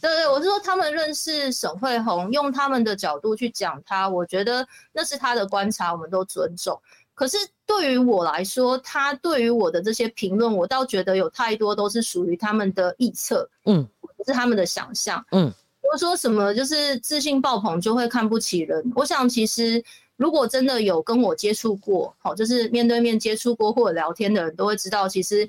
[0.00, 6.80] 对对，我是说他们认识沈慧红，用他们的角度去讲他，我觉得那是他的观察，我们都尊重。
[7.14, 7.36] 可是
[7.66, 13.86] 对于我来说，他对于我的这些评论，我倒觉得有太多都是属于他们的臆测，嗯，
[14.26, 15.52] 是他们的想象，嗯。
[15.92, 19.82] 我说什么就是自信爆棚就会看不起人，我想其实
[20.16, 25.46] 如果真的有跟我接触过，好，就是面对面接触过或者聊天的人都会知道，其实。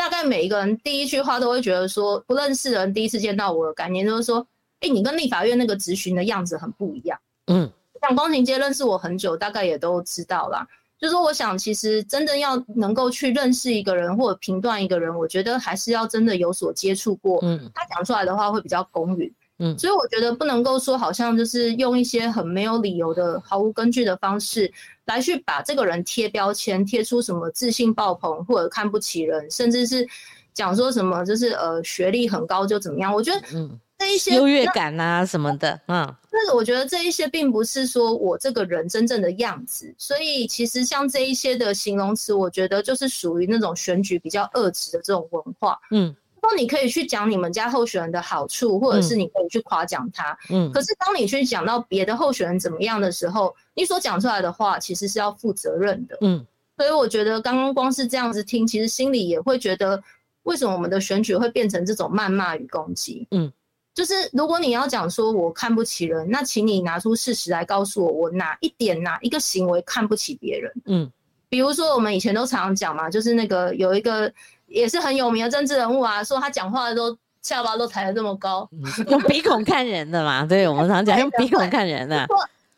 [0.00, 4.46] 大概每一个人第一句话都会觉得说，不认识的人第一次见到我的感念就是说，
[4.80, 7.20] 哎，你跟立法院那个咨询的样子很不一样。
[7.48, 10.66] 嗯，像光庭街认识我很久，大概也都知道啦。
[10.98, 19.30] 就是说，我想其实真正要能够去认识一个人或者评断一个人，我觉得还是要真的有所接触过，嗯，他讲出来的话会比较公允。
[19.58, 24.72] 嗯，所以我觉得不能够说好像就是用一些很没有理由的、毫无根据的方式
[25.10, 30.06] 来去把这个人贴标签，贴出什么自信爆棚或者看不起人，甚至是
[30.54, 33.12] 讲说什么就是呃学历很高就怎么样。
[33.12, 39.94] 我觉得嗯这一些优越感啊什么的，嗯，但是我觉得这一些并不是说我这个人真正的样子。
[39.98, 46.16] 所以其实像这一些的形容词，我觉得就是属于那种选举比较恶质的这种文化，嗯。
[46.40, 50.36] 说你可以去讲你们家候选人的好处，或者是你可以去夸奖他。
[50.48, 56.18] 嗯，可是当你去讲到别的候选人怎么样的时候，你所讲出来的话其实是要负责任的。
[56.20, 56.44] 嗯，
[56.76, 60.02] 所以我觉得刚刚光是这样子听，其实心里也会觉得，
[60.42, 63.26] 为什么我们的选举会变成这种谩骂与攻击？
[63.30, 63.52] 嗯，
[63.94, 70.72] 就是如果你要讲说我看不起人，那请你拿出事实来告诉我，我哪一点哪一个行为看不起别人？
[70.86, 71.12] 嗯，
[71.48, 74.32] 比如说我们以前都常常讲嘛，就是那个有一个。
[74.70, 78.68] 也是很有名的政治人物啊，说他讲话都下巴都抬得这么高，
[79.08, 80.46] 用鼻孔看人的嘛。
[80.46, 82.26] 对我们常讲用鼻孔看人的。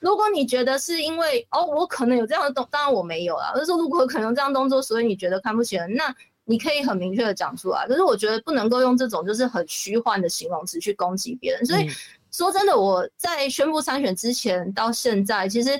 [0.00, 3.52] 如果你觉得是因为哦，我可能有这样的动，当然我没有啊。
[3.54, 6.12] 就是说，如果可能这样动作，所以你觉得看不起人，那
[6.44, 7.86] 你可以很明确的讲出来。
[7.86, 11.64] 可是我觉得不能够用这种就是很虚幻的形容词去攻击别人。
[11.66, 11.88] 所以
[12.30, 15.70] 说真的，我在宣布参选之前到现在，其实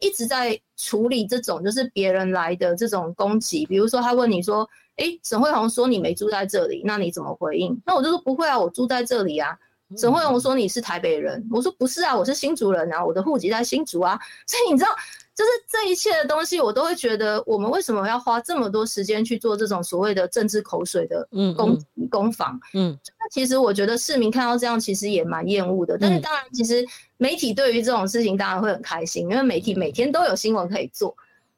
[0.00, 3.64] 一直在处理这种就是别人来的这种攻击。
[3.66, 4.68] 比如说他问你说。
[4.96, 7.80] 哎，沈慧红说你没住在这里，那你怎么回应？
[7.86, 9.56] 那我就说不会啊，我住在这里啊。
[9.96, 14.18] 沈慧红说你是台北人，我说不是啊，我是新竹人啊，我的户籍在新竹啊。
[14.46, 14.90] 所以你知道
[15.34, 21.78] 就是这一切的东西，我都会觉得，我们为什么要花这么多时间去做这种所谓的政治口水的攻
[22.08, 22.58] 攻防？
[22.72, 25.98] 嗯，那其实我觉得市民看到这样，其实也蛮厌恶的。
[26.00, 26.82] 但是当然，其实
[27.18, 31.14] 媒体对于这种事情当然会很开心，因为媒体每天都有新闻可以做，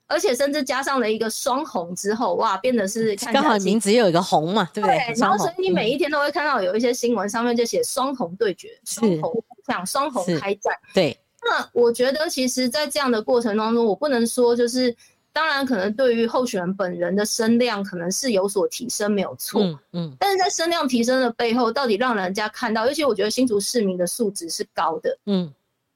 [0.07, 4.97] 而且甚至加上了一个双红之后，哇，变得是刚好名字也有一个红嘛，对不对？
[5.17, 11.19] 然后所以你每一天都会看到有一些新闻上面就写双红对决，双红像双红开战，对。
[11.47, 14.97] 那我觉得，其实，在这样的过程当中，我不能说就是，
[15.31, 19.61] 当然，可能对于候选人本人的声量可能是有所提升，没有错。
[19.63, 20.17] 嗯嗯。
[20.19, 25.19] 但是在声量提升的背后，到底让人家看到，尤其我觉得新竹市民的素质是高的。
[25.27, 25.53] 嗯。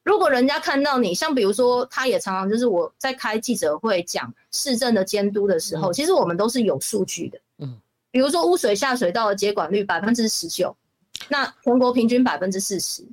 [0.09, 7.39] 如果人家看到你，像比如说，他也常常就是我在开记者会讲市政的监督的时候，其实我们都是有数据的。
[7.59, 7.79] 嗯。
[8.09, 10.75] 比如说污水下水道的接管率百分之十九，
[11.27, 13.03] 那全国平均百分之四十。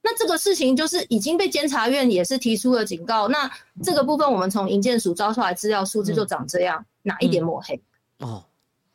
[0.00, 3.28] 那这个事情就是已经被监察院也是提出了警告。
[3.28, 3.50] 那
[3.82, 7.78] 这个部分我们从营建署招出来资料数字就长这样，哪一点抹黑？
[8.20, 8.42] 哦。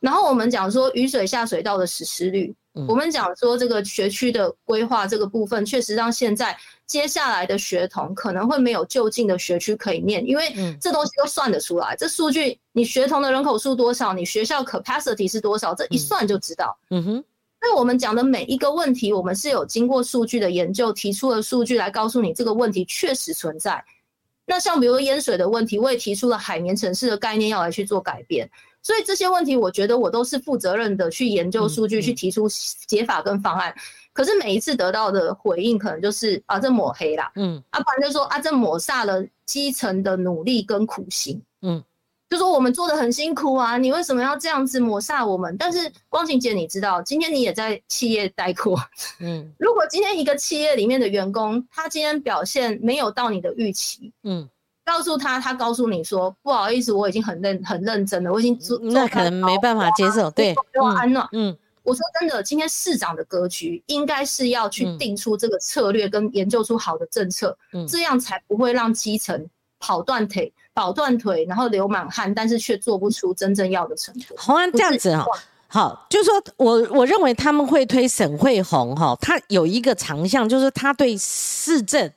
[0.00, 2.52] 然后我们讲说雨水下水道的实施率，
[2.88, 6.56] 我们讲说这个学区的规划这个部分，确实让现在
[6.86, 11.94] 接下来的学童可能会没有就近的学区可以念，因为这东西都算得出来。
[11.96, 16.76] 这数据，你学童的人口数多少，你学校 capacity 是多少，这一算就知道。
[16.90, 17.24] 嗯哼。
[17.60, 23.82] 所以我们讲的每一个问题，我们是有经过数据的研究，提出了数据来告诉你这个问题确实存在。
[24.44, 28.50] 那像比如说淹水的问题，我也提出了海绵城市的概念要来去做改变。
[28.84, 32.46] 所以这些问题，我觉得我都是负责任的去研究数据，去提出
[32.86, 33.74] 解法跟方案。
[34.12, 41.82] 可是每一次得到的回应，可能就是啊，这抹黑啦，嗯，啊，不然就说啊，这抹煞了基层的努力跟苦心，嗯。
[42.30, 45.56] 就说我们做的很辛苦啊，你为什么要这样子抹煞我们？
[45.56, 48.76] 但是光晴姐，你知道，今天你也在企业待过，
[49.20, 54.48] 嗯， 如果今天一个企业里面的员工，他今天表现没有到你的预期，嗯，
[54.84, 69.48] 告诉他，他告诉你说，不好意思，我已经很认很认真了，我已经做，那可能没办法接受，对，给我安暖，嗯，我说真的，今天市长的格局应该是要去定出这个策略，跟研究出好的政策，嗯，这样才不会让基层。
[69.80, 74.34] 跑断腿，跑断腿，然后流满汗，但是却做不出真正要的成果。
[74.38, 75.26] 红安这样子哈，
[75.68, 82.10] 好，就是说我我认为他们会推沈惠红哈，他有一个长项，就是他对市政，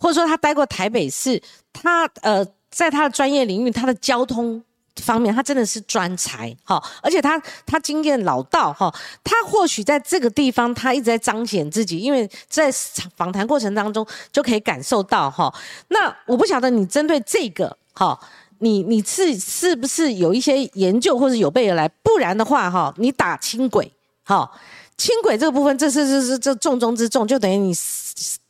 [0.00, 1.40] 或者说他待过台北市，
[1.72, 4.60] 他呃，在他的专业领域，他的交通。
[4.96, 8.92] 方面，他真的是专才哈，而且他他经验老道哈，
[9.24, 12.70] 他或许在这个地方，他一直在彰显自己，因为在
[13.16, 15.50] 访谈过程当中就可以感受到哈。
[15.88, 18.18] 那我不晓得你针对这个哈，
[18.58, 21.88] 你你是是不是有一些研究或者有备而来？
[22.02, 23.90] 不然的话哈，你打轻轨
[24.24, 24.50] 哈，
[24.98, 27.72] 轻轨这个部分，这是是是这重中之重，就等于你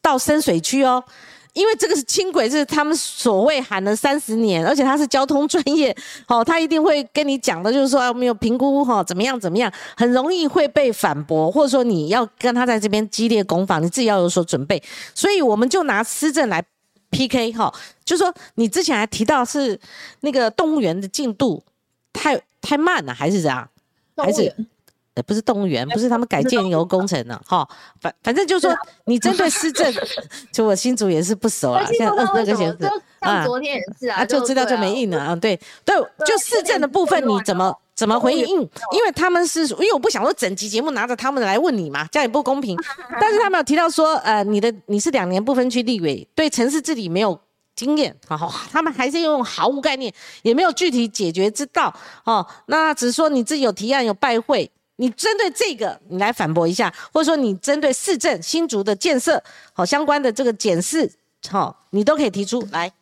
[0.02, 1.04] 到深水区哦。
[1.52, 5.94] 因为这个是轻轨，是他们所谓喊了三十年，而且他是交通专业，
[6.28, 14.82] 哦，他一定会跟你讲的，就是说没有评估哈，怎么样怎么样，很容易会被反驳，或者说你要跟他在这边激烈攻防，你自己要有所准备。
[15.14, 16.64] 所以我们就拿施政来
[17.10, 17.72] PK 哈，
[18.04, 19.78] 就说你之前还提到是
[20.20, 21.62] 那个动物园的进度
[22.12, 23.68] 太太慢了，还是怎样？
[24.16, 24.54] 还是？
[25.20, 27.68] 呃，不是动物园，不是他们改建油工程呢，哈，
[28.00, 29.92] 反反正就是说，你针对市政，
[30.52, 38.46] 就我新竹也是不熟啊，像二那个些子啊，昨天也是啊，就知道就没印了啊，对对，就市政的部分你怎么怎么回应？
[38.92, 42.76] 因为他们是，因为我不想说整集节目拿着他们来问你嘛，这样也不公平。
[43.20, 47.38] 但是他们有提到说，呃，你的你是两年不分区立委，对城市治理没有
[47.74, 54.70] 经验，好，他们还是用毫无概念，也没有具体解决之道，哦，那只是说你自己有提案有拜会。
[55.00, 61.10] 你针对这个，你来反驳一下，或者说你针对市政新竹的建设，好相关的这个检视，
[61.48, 62.92] 好，你都可以提出来。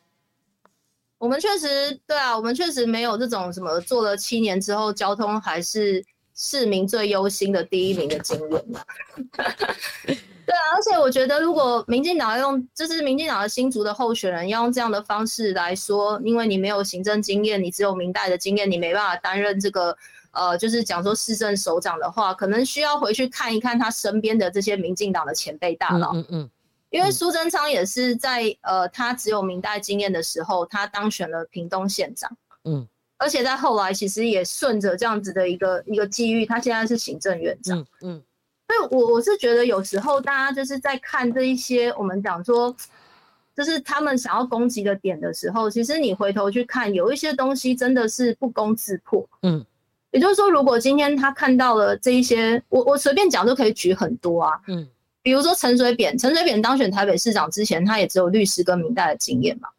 [1.17, 6.01] 我们确实对啊，我们确实没有这种什么做了七年之后交通还是
[6.33, 8.79] 市民最忧心的第一名的经验嘛。
[10.07, 19.97] 对啊，而且我觉得如果民进党用，就是民进党的新竹的候选人要用这样的方式来说，因为你没有行政经验，你只有明代的经验，你没办法担任这个。
[20.31, 26.13] 呃，就是讲说市政首长的话，可能需要回去看一看他身边的这些民进党的前辈大佬。
[26.13, 26.49] 嗯嗯。
[26.91, 32.35] 因为苏贞昌也是在呃，他只有明代经验的时候，他当选了屏东县长。
[32.63, 32.87] 嗯。
[33.17, 37.85] 而且在后来，其实也顺着这样子的一个一个机遇，他现在是行政院长。
[38.01, 38.21] 嗯。
[38.67, 42.75] 所以，我我是觉得有时候大家就是在看这一些我们讲说，
[43.55, 49.27] 就是他们想要攻击的点的时候，其实你回头去看，有一些东西真的是不攻自破。
[49.41, 49.65] 嗯。
[50.11, 54.87] 也就是说，如果今天他看到了这一些，我我随便讲都可以举很多啊，嗯，
[55.21, 59.69] 比如说陈水扁，陈水扁当选台北市长之前，他也只有律师跟明代的经验嘛，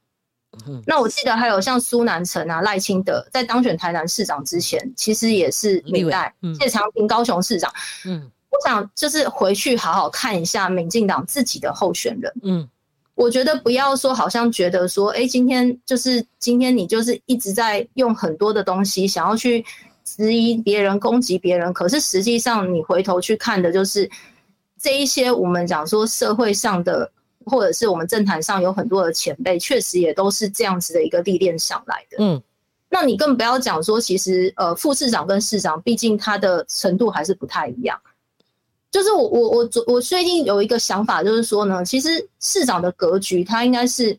[0.68, 7.72] 嗯那我记得还有像苏南城啊、赖清德在当选台南市长之前，其实也是明代谢长廷高雄市长。
[8.04, 12.32] 嗯，我想就是回去好好看一下民进党自己的候选人。
[12.42, 12.68] 嗯，
[13.14, 19.64] 我觉得不要说好像觉得说，哎，今天就是今天你就是一直在用很多的东西想要去
[20.16, 24.10] 质疑别人、攻击别人，可是实际上你回头去看的就是
[24.80, 27.10] 这一些我们讲说社会上的。
[27.46, 32.18] 或者是我们政坛上有很多的前辈，确实也都是这样子的一个历练上来的。
[32.20, 32.40] 嗯，
[32.90, 37.98] 那你更不要讲说，其实呃，副市长跟市长，毕竟他的程度还是不太一样。
[38.90, 44.16] 就是我我我我最近有一个想法，就是说呢，其实市长的格局，他应该是，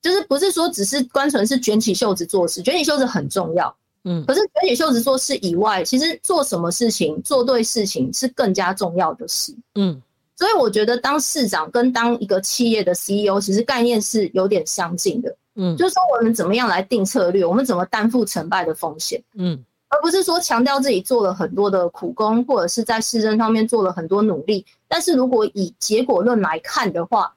[0.00, 10.00] 就是不是说只是单纯是卷起袖子做事，卷起袖子很重要，嗯，可是卷起袖子做事以外，其实做什么事情，做对事情是更加重要的事，嗯。
[10.38, 15.34] 所以我觉得当市长跟当一个企业的 CEO，其实概念是有点相近的。
[15.54, 19.18] 嗯，就是说我们怎么样来定策略，我们怎么担负成败的风险。
[19.32, 24.62] 嗯，而不是说强调自己做了很多的苦工，或者是在市政上面做了很多努力。
[24.86, 27.34] 但是如果以结果论来看的话，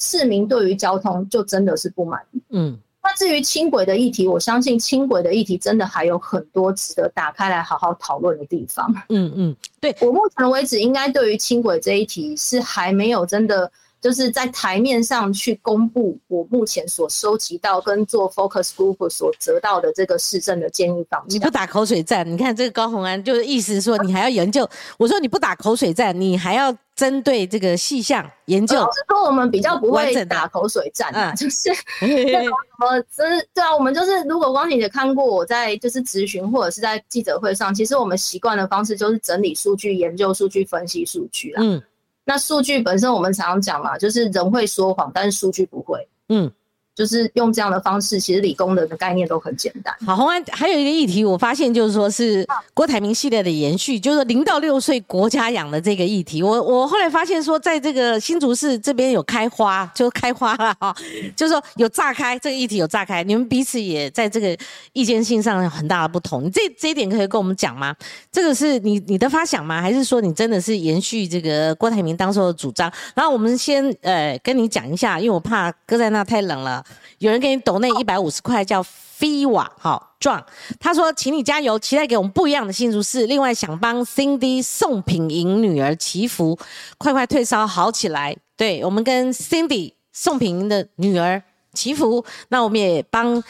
[0.00, 2.42] 市民对于交通就真的是不满意。
[2.50, 2.76] 嗯。
[3.04, 8.92] 那至于轻轨的议题，我相信轻轨的议题真的还有很多值得打开来好好讨论的地方。
[9.10, 13.70] 嗯嗯，对我目前为止，应该对于轻轨这一题是还没有真的。
[14.00, 21.30] 就是在台面上去公布我目前所收集到跟做 focus group 所得到的这个市政的建议方向。
[21.30, 24.68] 你不打口水战，你看这个高鸿安就是意思说你还要研究。
[24.98, 28.76] 我说你不打口水战，你还要针对这个细项研究。
[29.08, 31.70] 说我们比较不会打口水战啊，就是
[32.00, 41.62] 那什么，就是对啊，我们就是如果光姐姐看过我在就是咨询或者是在记者会上，其实我们习惯的方式就是整理数据、研究数据、分析数据啦。
[41.62, 41.82] 嗯。
[42.24, 46.08] 那数据本身，我们常常讲嘛，就是人会说谎，但是数据不会。
[46.28, 46.50] 嗯。
[46.94, 49.92] 就是用这样的方式，其实理工的的概念都很简单。
[50.06, 56.40] 好，洪安还有一个议题，我发现就是说是郭台铭系列的延续，就是零到六岁国家养的这个议题。
[56.40, 60.94] 我我后来发现说，在这个新竹市这边有开花，就开花了哈，
[61.34, 64.56] 就是说有炸开这个议题有炸开，你们彼此也在这个
[64.92, 66.44] 意见性上有很大的不同。
[66.44, 67.92] 你这这一点可以跟我们讲吗？
[68.30, 69.82] 这个是你你的发想吗？
[69.82, 72.92] 还是说你真的是延续这个郭台铭当时的主张？
[73.16, 76.83] 然后我们先呃跟你讲一下，因为我怕搁在那太冷了。
[77.18, 80.44] 有人给你抖那一百五十块，叫飞瓦，好壮。
[80.80, 83.26] 他说，请你加油，期待给我们不一样的新竹市。
[83.26, 86.58] 另外，想帮 Cindy 宋品莹女儿祈福，
[86.98, 88.36] 快快退烧好起来。
[88.56, 91.42] 对我们跟 Cindy 宋品莹的女儿
[91.72, 93.42] 祈福，那我们也帮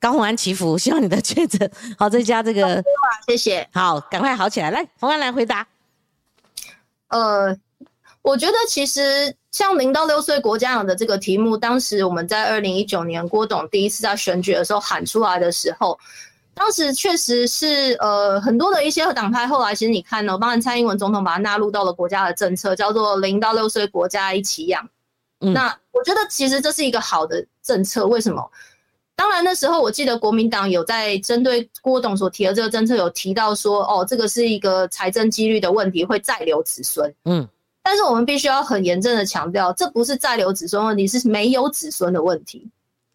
[0.00, 2.82] 高宏安祈福，希望你的确诊好，再加这个，
[3.26, 3.68] 谢谢。
[3.72, 4.70] 好，赶快好起来。
[4.70, 5.66] 来，宏安来回答。
[7.08, 7.56] 呃。
[8.24, 15.98] 我觉得其实像零到六岁国家养的这个题目，当时我们在二零一九年郭董第一次在选举的时候喊出来的时候，
[16.54, 24.88] 当时确实是呃很多的一些党派后来其实你看呢，当然蔡英文总统把它纳入到了国家的政策，叫做零到六岁国家一起养。
[25.38, 28.50] 那我觉得其实这是一个好的政策，为什么？
[29.14, 37.14] 当然那时候我记得国民党有在针对郭董所提的这个政策有提到说，哦，这个是一个财政几率的问题，会再留子孙。
[37.26, 37.46] 嗯。
[37.86, 42.66] 但是我们必须要很严正的强调，这不是在留子孙问题，是没有子孙的问题。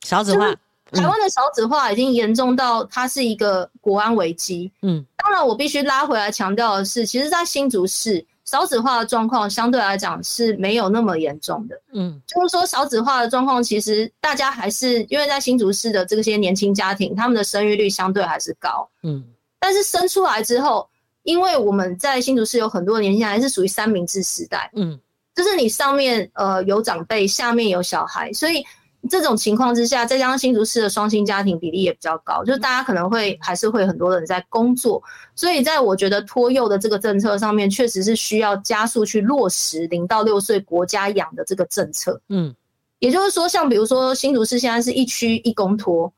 [0.06, 0.54] 少子化，
[0.92, 4.72] 台湾的少子化已经严重到它是一个国安危机。
[4.84, 11.76] 嗯，当然我必须拉回来强调的是，其实，在新竹市少子化的状况相对来讲是没有那么严重的。
[11.92, 18.88] 嗯，就是说少子化的状况，其实大家还是因为在新竹市的这些年轻家庭，他们的生育率相对还是高。
[19.02, 19.24] 嗯，
[19.60, 20.88] 但是生出来之后。
[21.24, 25.00] 因为我们在新竹市有很多年轻人，还是属于三明治时代，嗯，
[25.36, 28.66] 就是你上面呃有长辈，下面有小孩，所以
[29.10, 35.02] 这种情况之下，再加上新竹市的双薪家庭比例也比较高，就是大家可能会还是会很多人在工作，
[35.36, 42.56] 所以在我觉得托幼的这个政策上面，确实是需要加速去落实零到六岁国家养的这个政策，嗯，
[43.00, 46.12] 也就是说，像比如说新竹市现在是一区一公托。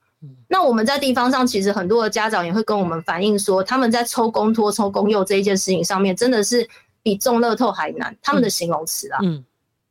[0.47, 6.67] 那我们在地方上，其实很多的家长也会跟我们反映说，他们在抽公托、抽公幼这一件事情上面，真的是
[7.01, 8.15] 比中乐透还难。
[8.22, 9.43] 他们的形容词啊，嗯，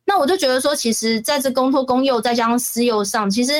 [0.05, 3.53] 那我就觉得说，其实在这公托、公幼再加上私幼上，其实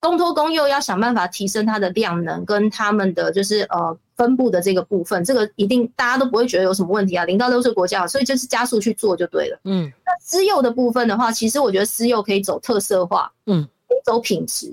[0.00, 7.24] 公托、公幼要想办法提升它的量能跟他们的就是呃分布的这个部分，这个一定大家都不会觉得有什么问题啊。
[7.24, 9.58] 零到六岁国家，所以就是加速去做就对了。
[9.64, 14.70] 嗯，那私幼的部分的话，其实我觉得私幼可以走特色化，嗯，可以走品质。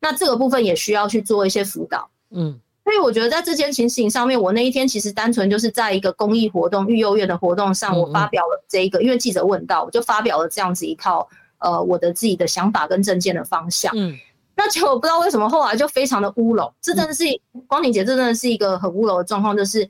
[0.00, 11.28] 那这个部分也需要去做一些辅导，嗯，所以我觉得在这件情形上面，我那一天其实单纯就是在一个公益活动、育幼院的活动上，我发表了这一个，因为记者问到，我就发表了这样子一套，
[11.58, 13.92] 呃，我的自己的想法跟证件的方向。
[13.96, 14.16] 嗯，
[14.56, 17.24] 那结果不知道为什么后来就非常的乌龙，这真的是
[17.66, 19.88] 光庭姐，这真的是一个很乌龙的状况，就是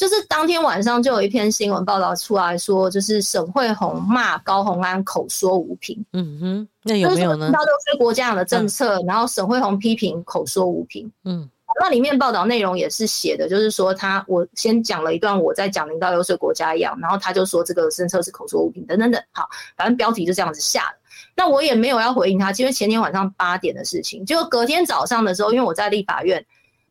[0.00, 6.02] 就是当天晚上就有一篇新闻报道出来说，就是沈惠红骂高鸿安口说无凭。
[6.14, 7.50] 嗯哼，那有没有呢？
[7.52, 11.12] 到六岁国家养的政策，然后沈惠红批评口说无凭。
[11.26, 11.46] 嗯。
[11.78, 19.22] 那里面报道内容也是写的，就是说他我先讲了一段我在讲零到六岁国家养，然后他就说这个政策是口说无凭等等等。
[19.32, 19.46] 好，
[19.76, 20.92] 反正标题就这样子下了。
[21.36, 26.42] 那我也没有要回应他，因为前天晚上八点的事情，就隔天早上的时候，因为我在立法院，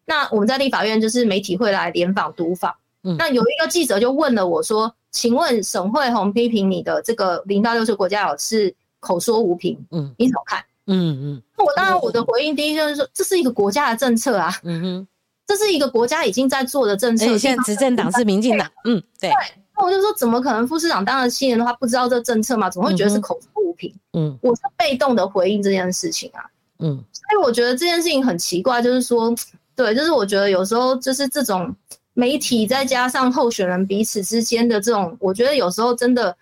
[0.05, 15.07] 那我们在立法院就是媒体会来联访读访，那有一个记者就问了我说：“请问沈惠红批评你的这个零到六岁国家养是口说无凭，嗯，你怎么看？”嗯嗯，那我当然我的回应第一就是说，这是一个国家的政策啊，嗯哼，
[15.45, 17.37] 这是一个国家已经在做的政策。
[17.37, 19.29] 现在执政党是民进党，嗯，对。
[19.77, 22.69] 那我就说，怎么可能副市长当了七年的话不知道这政策嘛？
[22.69, 23.93] 总会觉得是口说无凭。
[24.11, 26.43] 嗯，我是被动的回应这件事情啊。
[26.79, 29.33] 嗯，所以我觉得这件事情很奇怪，就是说，
[29.75, 31.73] 对，就是我觉得有时候就是这种
[32.19, 36.35] 媒体再加上候选人彼此之间的这种，我觉得有时候真的。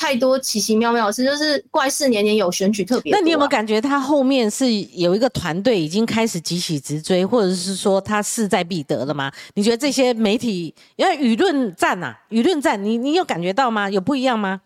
[0.00, 3.12] 太多奇奇妙妙的事，就是怪事年年有，选举特别。
[3.12, 9.32] 那你有没有感觉他后面是有一个团队已经开始急起直追，或者是说他势在必得了吗？
[9.54, 13.90] 你觉得这些媒体因为舆论战呐，舆论战，你你有感觉到吗？
[13.90, 14.60] 有不一样吗？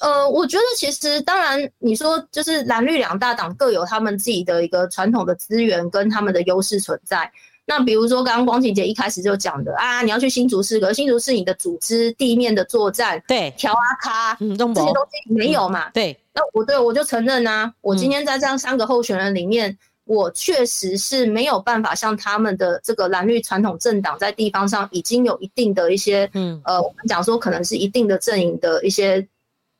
[0.00, 7.28] 呃，我觉得其实当然，你说就是蓝绿两大党各有他们自己的一个传统的资源跟他们的优势存在。
[7.64, 15.88] 那比如说，刚刚光晴姐一开始就讲的啊，你要去新竹市，可是新竹市你的组织地面的作战，对，调阿卡，嗯，这些东西没有嘛？
[15.90, 29.26] 对，那我对我就承认啊，我今天在这样三个候选人里面，我确实是没有办法像他们的这个蓝绿传统政党在地方上已经有一定的一些，嗯，呃，我们讲说可能是一定的阵营的一些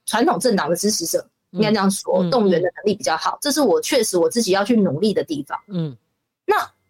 [0.06, 6.01] 传统政党的支持者，应该这样说，动员的能力比较好，这是我确实我自己要去努力的地方，嗯，那。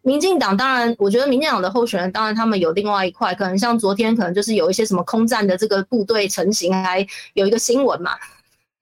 [0.02, 8.12] 民进党当然，我觉得民进党的候选人当然他们有另外一块，可能像昨天可能就是有一些什么空战的这个部队成型，还有一个新闻嘛，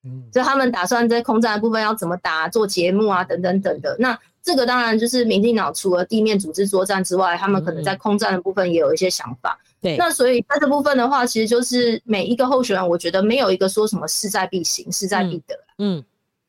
[0.03, 3.95] 嗯，就他们打算在空战的部分要怎么打，做节目啊等等等的。
[3.99, 9.59] 那这个当然就是民进党除了地面组织作战之外，他们可能在空战的部分也有一些想法。
[9.83, 15.55] 对，那所以在这部分的话，其实就是每一个候选人，我觉得没有一个说什么势在必行，势在必得。
[15.77, 16.03] 嗯，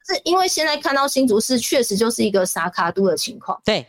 [0.07, 3.61] 是因为现在看到新竹市确实就是一个撒卡都的情况。
[3.65, 3.85] 对。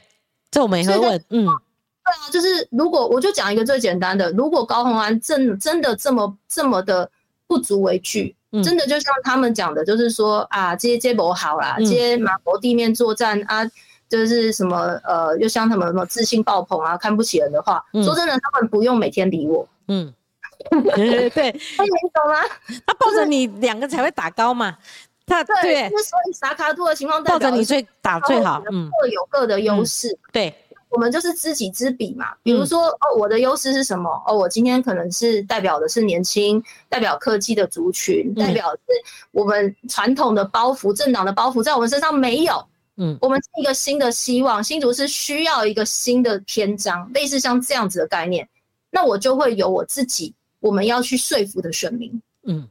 [0.53, 7.11] 这我没喝问，嗯，对啊，就是如果我就讲一个最简单的，如果高鸿安真真的这么这么的
[7.46, 13.64] 不足为惧，真的就像他们讲的，就是说啊，接接驳好啦，接马博地面作战啊，
[14.11, 20.12] 就是什么呃，又像他们什么自信爆棚啊，看不起人的话，说真的，他们不用每天理我，嗯，
[20.94, 21.30] 对。
[21.30, 21.59] 对，你
[22.12, 22.42] 懂吗？
[22.86, 24.76] 他抱着你两个才会打高嘛，
[25.26, 30.18] 他对，就是所以萨卡兔的情况，抱着你最打最好，嗯，各有各的优势。
[30.32, 30.52] 对，
[30.88, 32.34] 我们就是知己知彼嘛。
[32.42, 34.10] 比如说，哦，我的优势是什么？
[34.26, 38.80] 哦，我今天可能是代表的是年轻，代表科技的族群，代表是
[39.30, 42.62] 我们传统的包袱，政党的包袱在我们身上没有。
[42.96, 48.46] 嗯，我们是一个新的希望，新竹是需要一个新的篇章，类似像这样子的概念，
[48.90, 52.20] 那我就会有我自己我们要去说服的选民。
[52.44, 52.68] 嗯。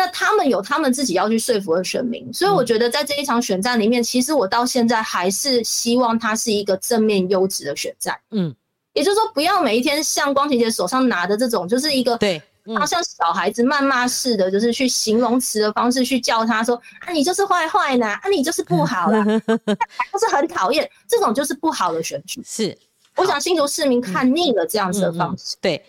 [0.00, 8.16] 那他们有他们自己要去说服的选民，所以我觉得在这一场选战里面，其实我到现在还是希望它是一个正面优质的选战。
[8.30, 8.54] 嗯，
[8.92, 12.40] 也就是说，不要每一天像光晴姐手上拿的这种，就是一个对，
[12.76, 22.40] 他像小孩子谩骂似的，就是去形容词的方式去叫他说啊，你就是坏坏呢，啊，你就是不好啦， 就是很讨厌这种就是不好的选举。
[22.46, 22.78] 是，
[23.16, 25.56] 我想新竹市民看腻了这样子的方式。
[25.60, 25.84] 对，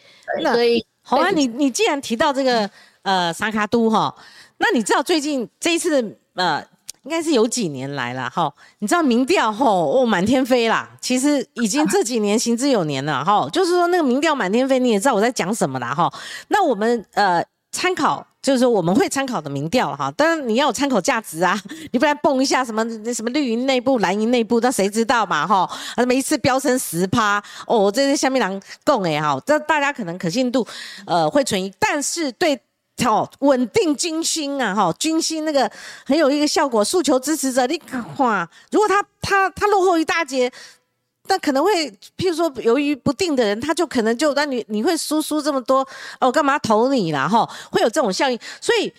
[0.51, 2.67] 所以好啊，你你既然提到这个。
[3.09, 4.13] 呃，沙卡都哈，
[4.59, 6.63] 那你知道最近这一次呃，
[7.01, 8.53] 应该是有几年来了哈？
[8.77, 13.49] 你知道民调吼哦满天飞啦，其实已经这几年行之有年了哈。
[13.51, 16.07] 就是说那个民调满天飞，你也知道我在讲什么啦哈。
[16.49, 21.59] 那我们呃参考，就是说我们会参考的民调哈，当然你要有参考价值啊，
[21.91, 25.67] 你不然蹦一下什么那什么绿营内部、蓝营内部，那谁知道嘛哈？
[25.97, 30.67] 那么一次飙升十趴哦，这是下面狼共哎哈，这大家可能可信度
[31.07, 32.61] 呃会存疑，但是对。
[33.03, 34.75] 好，稳定军心啊！
[34.75, 35.71] 哈，军心那个
[36.05, 36.83] 很有一个效果。
[36.83, 37.81] 诉求支持者，你
[38.17, 40.51] 哇，如果他他他落后一大截，
[41.27, 45.87] 那可能会，譬如说，犹豫不定的人，他就可能就那你你会输输这么多
[46.19, 47.27] 哦，干嘛投你啦？
[47.27, 48.37] 哈，会有这种效应。
[48.59, 48.91] 所以，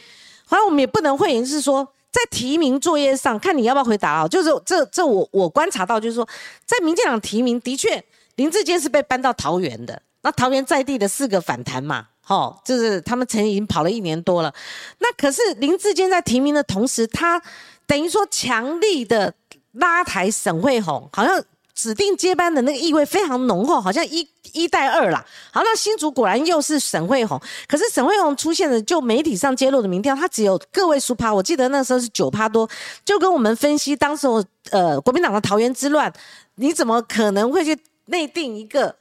[0.46, 4.28] 好像我们也不能会言是说，在提名作业上，看你要不要回答啊。
[4.28, 6.26] 就是这这我我观察到，就是说，
[6.64, 8.02] 在民进党提名，的确
[8.36, 12.06] 林志坚是被搬到桃园的，那桃园在地的四个反弹嘛。
[12.30, 14.54] 哦，就是他们曾经已经跑了一年多了，
[15.00, 17.42] 那可是林志坚在提名的同时，他
[17.88, 19.34] 等于说强力的
[19.72, 21.42] 拉抬沈惠宏，好像
[21.74, 25.26] 指定接班的那个意味非常浓厚，好像一一带二啦。
[25.50, 32.70] 好，那新竹果然又是沈惠宏，可是沈惠宏出现的就媒体上揭露的民调，他只有个位数趴，我记得那时候是九趴多，
[33.04, 34.28] 就跟我们分析当时
[34.70, 36.12] 呃国民党的桃园之乱，
[36.54, 38.99] 你怎么可能会去内定一个？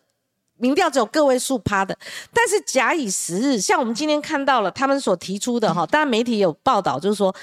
[0.59, 1.97] 民调只有个位数趴的，
[2.33, 7.33] 但是假以时日，像我们今天看到了他们所提出的哈，当然媒体有报道，就是说，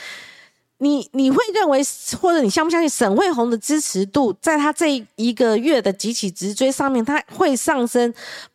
[0.79, 1.81] 你你会认为
[2.21, 8.13] 或者你相不相信沈惠宏的支持度在他这一个月的几起直追上面，他会上升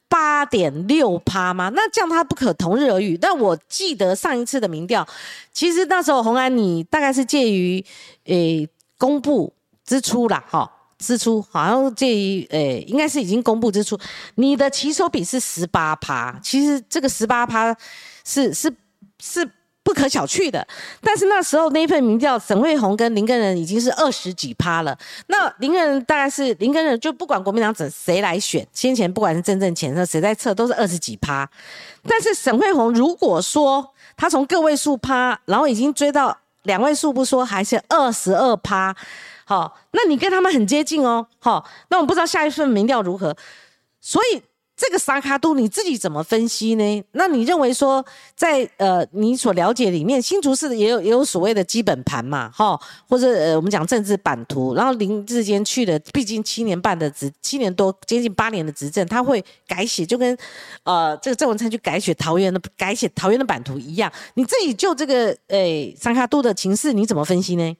[0.07, 1.69] 八点六趴吗？
[1.73, 3.17] 那这样他不可同日而语。
[3.17, 5.07] 但我记得上一次的民调，
[5.51, 7.83] 其实那时候红安你大概是介于
[8.25, 9.51] 诶公布
[9.83, 10.71] 之初啦，哈。
[11.01, 13.99] 支出好像介于诶，应该是已经公布支出，
[14.35, 17.75] 你的起手比是十八趴，其实这个十八趴
[18.23, 18.71] 是是
[19.19, 19.49] 是
[19.83, 20.65] 不可小觑的。
[21.01, 24.95] 但是那时候那份民调，沈惠宏跟林根仁已经是二十几趴了。
[25.25, 31.49] 那林根仁大概是林根仁，就不管国民党怎谁来选，先前不管是真正前车谁在测，都是二十几趴。
[32.03, 38.95] 但是沈惠宏如果说他从个位数趴，然后已经追到两位数不说，还是二十二趴。
[39.51, 41.27] 好，那你跟他们很接近哦。
[41.37, 43.35] 好，那我不知道下一份民调如何，
[43.99, 44.41] 所以
[44.77, 47.03] 这个沙卡都你自己怎么分析呢？
[47.11, 52.49] 那你认为说，在呃你所了解里面，新竹市也有也有所谓的基本盘嘛？
[52.49, 52.79] 哈，
[53.09, 60.37] 或者呃我们讲政治版图，然后林志坚去的，毕竟七年半的执，七年多接近八年的执政，他会改写，就跟
[60.83, 64.09] 呃这个郑文灿去改写桃园的改写桃园的版图一样。
[64.35, 67.75] 你自己就这个诶沙卡都的情势，你怎么分析呢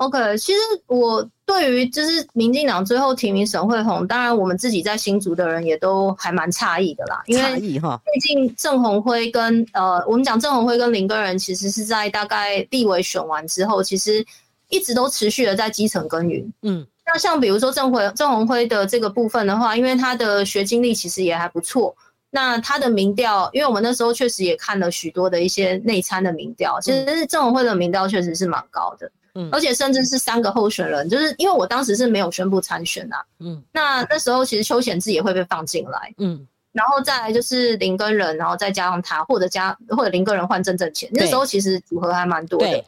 [0.00, 7.22] ？OK，其实我对于就是民进党最后提名沈惠宏，当然我们自己在新竹的人也都还蛮诧异的啦。
[7.26, 14.24] 诧异哈，毕竟郑鸿辉跟呃，我们讲郑鸿辉跟林根仁，其实是在大概立委选完之后，其实
[14.70, 16.50] 一直都持续的在基层耕耘。
[16.62, 21.94] 嗯，那像比如说郑辉郑鸿辉的这个部分的话，因为他的学经历其实也还不错，
[22.30, 29.10] 那他的民调，因为我们那时候确实也看了许多的一些内参的民调，其实郑鸿辉的民调确实是蛮高的。
[29.34, 42.84] 嗯，而且甚至是三个候选人，就是因为我当时是没有宣布参选呐，嗯，那那时候其实邱显志也会被放进来，嗯，然后再来就是林根人，然后再加上他，或者加或者林根人换郑正钱，那时候其实组合还蛮多的，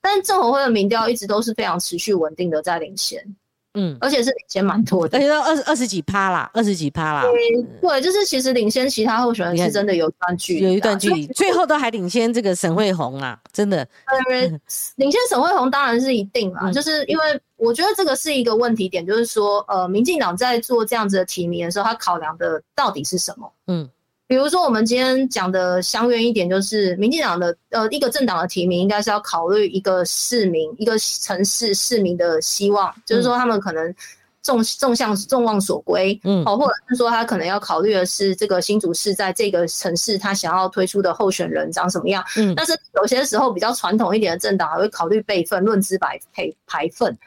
[0.00, 3.22] 但是郑红辉的民调一直都是非常持续稳定的在领先。
[3.74, 7.24] 嗯，而且是领先蛮多的，而且都二十二十几趴啦，二十几趴啦。
[7.80, 13.86] 对，就是其实领先其他候选人是真的有一段距离，有一段距离，最后都还领先这个沈惠红啊，真的。
[14.96, 23.52] 领先沈惠红当然是一定啦，就是因为我觉得这个是一个问题点，就是说，呃，民进党在做这样子的提名的时候，他考量的到底是什么？
[23.68, 23.88] 嗯。
[24.30, 33.92] 比如说，我们今天讲的相约一点，就是民进党的呃一个政党的提名，应该是要考虑一个市民、一个城市市民的希望，就是说他们可能
[34.40, 47.18] 众众向众望所归，嗯，哦，或者是说他可能要考虑的是这个新竹市在这个城市他想要推出的候选人长什么样，嗯，但是有些时候比较传统一点的政党还会考虑辈分、论资排排排分。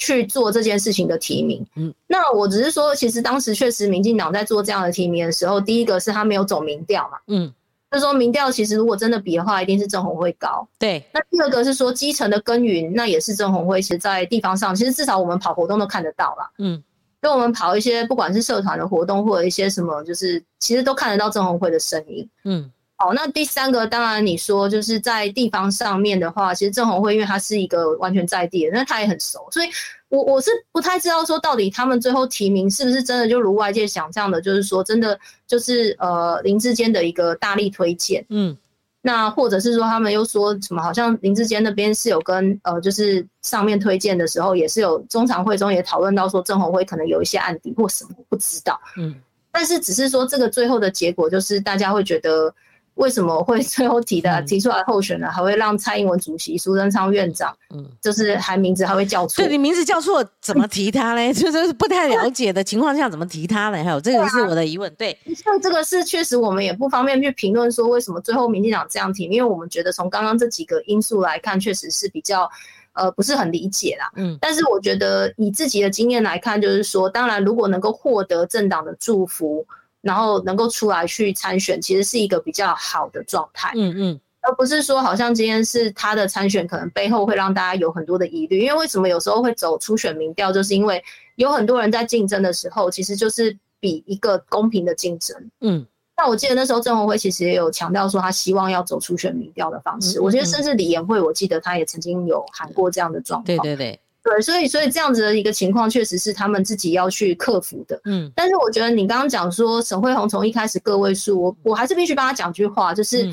[0.00, 7.52] 去做这件事情的提名，嗯，那我只是说，其实当时确实民进党在做这样的提名的时候，第一个是他没有走民调嘛，嗯，
[7.90, 11.04] 就说民调其实如果真的比的话，一定是郑红会高，对。
[11.12, 16.50] 那第二个是说基层的耕耘，那也是郑红会，其实在地方上，其实至少我们跑活动都看得到啦。
[16.56, 16.82] 嗯，
[17.20, 22.72] 跟我们跑一些不管是社团的活动或者一些什么，就是其实都看得到郑红会的身影，嗯。
[23.02, 29.68] 好，那第三个当然你说就是在地方上面的话，其实郑红辉因为他是一个完全在地的，那他也很熟，所以
[30.10, 38.54] 我我是不太知道说到底他们最后提名是不是真的就如外界想象的，就是说真的就是呃林志坚的一个大力推荐，嗯，
[39.00, 49.14] 那或者是说他们又说什么，好像林志坚那边是有跟呃就是上面推荐的时候，也是有中常会中也讨论到说郑红辉可能有一些案底或什么不知道，嗯，
[49.50, 52.54] 但是只是说这个最后的结果就是大家会觉得。
[52.94, 59.42] 为什么会最后提的提出来候选人，还会让蔡英文主席、苏贞昌院长，嗯，就是还名字还会叫错？
[59.42, 61.32] 对你名字叫错，怎么提他嘞？
[61.34, 63.82] 就是不太了解的情况下，怎么提他嘞？
[63.82, 64.92] 还有这个是我的疑问。
[64.96, 72.50] 对，像这个是确实我们也不方便去评论说为什么最后民进党这样提，因为我们觉得从刚刚这几个因素来看，确实是比较
[72.92, 74.10] 呃不是很理解啦。
[74.16, 79.66] 嗯，但是我觉得以自己的经验来看，就是说，当然如果能够获得政党的祝福。
[80.02, 88.60] 然后能够出来去参选，其实是一个比较好的状态，嗯嗯，而不是说好像今天是他的参选，可能背后会让大家有很多的疑虑。
[88.60, 91.02] 因为为什么有时候会走初选民调，就是因为
[91.36, 95.86] 有很多人在竞争的时候，其实就是比一个公平的竞争，嗯。
[96.16, 100.20] 那我记得那时候郑文辉其实也有强调说，他希望要走初选民调的方式。
[100.20, 103.46] 我觉得甚至李延慧，我记得他也曾经有喊过这样的状况。
[103.46, 103.98] 对对对。
[104.22, 107.98] 对，所以所以这样子的一个情况，确实是他们自己要去克服的。
[108.04, 113.26] 嗯，但是我觉得你刚刚讲说沈慧红从一开始个位数，我我还是必须帮他讲句话，就是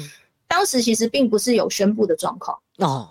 [0.48, 3.10] 当时其实并不是有宣布的状况哦，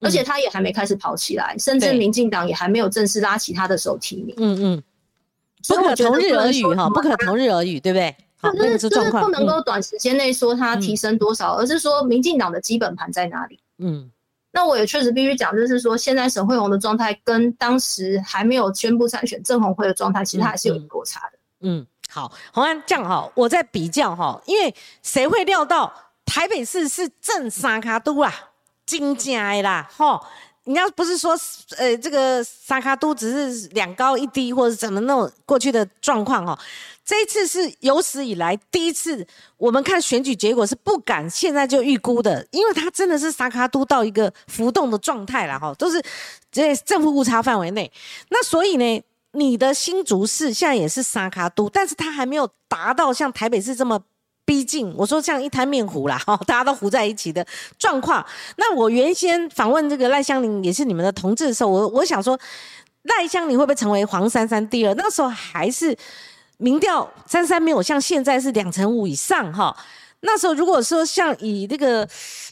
[0.00, 4.34] 而且他也还没开始跑起来，甚至民进党也还没有正式拉起他的手提名。
[4.38, 4.82] 嗯嗯，
[5.66, 8.16] 不可同日而语哈，不可同日而语，对不对？
[8.40, 13.58] 就是就是不能够短时间内说他提升多少，而是说民进党的基本盘在哪里。
[13.78, 14.08] 嗯。
[14.50, 21.38] 那我也确实必须讲，就是说，现在沈惠红的状态跟当时还没有宣布参选郑红辉的状态，其实还是有落差的。
[21.60, 25.92] 嗯，好，红安这样哈，我在比较哈，因为谁会料到
[26.24, 28.32] 台北市是正三卡都啊，
[28.86, 30.26] 金家啦，哈，
[30.68, 31.34] 你要不是说，
[31.78, 36.56] 呃，这个三卡都只是两高一低或者怎么那种过去的状况哈。
[37.02, 46.02] 这一次是有史以来第一次，我们看选举结果是不敢现在就预估的，因为它真的是沙卡都到一个浮动的状态了哈，都是
[46.52, 47.90] 这正负误差范围内。
[48.28, 49.02] 那所以呢，
[49.32, 53.98] 你的新竹市现在也是沙卡都，但是它还没有达到像台北市这么
[54.48, 54.90] 逼近。
[54.96, 57.46] 我说像一滩面糊啦， 哈，大家都糊在一起的
[57.78, 58.24] 状况。
[58.56, 62.40] 那我原先访问这个赖香林也是你们的同志的时候，我我想说
[63.02, 64.94] 赖香林会不会成为黄珊珊第二？
[64.94, 65.94] 那时候还是。
[66.60, 69.72] 民调三三没有像现在是两成五以上哈，
[70.22, 72.04] 那时候如果说像以那个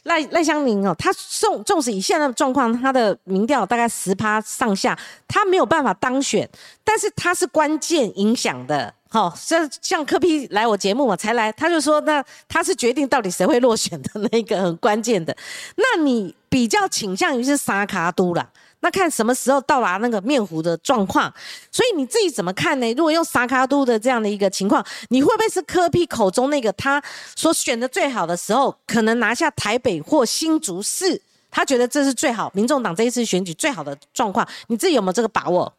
[0.05, 6.49] 赖赖香林哦，他纵纵使以现在的状况，他的民调大概十趴上下，他没有办法当选，
[6.85, 9.33] 但是他是关键影响的好。
[9.37, 15.37] 像像柯批来我节目嘛才来，他就说那他是决定到底谁会落选的那个很关键的。
[15.77, 18.49] 那你比较倾向于是沙卡都啦。
[18.81, 21.33] 那看什么时候到达那个面糊的状况，
[21.73, 22.93] 所以你自己怎么看呢？
[22.93, 27.03] 如果用沙卡都的这样的一个情况，你会不会是科比口中那个他
[27.35, 31.21] 所选的最好的时候，可能拿下台北或新竹市？
[31.51, 35.73] 他觉得这是最好，民众党这一次选举最好的状况，你自己有没有这个把握？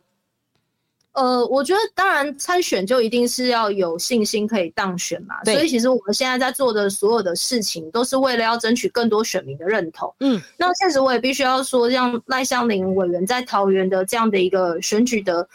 [1.18, 10.14] 呃，我觉得当然参选就一定是要有信心可以当选嘛，所以其实我们现在在做的所有的事情，都是为了要争取更多选民的认同。
[10.20, 15.50] 嗯，那确实我也必须要说，像赖香林委员在桃园的这样的一个选举的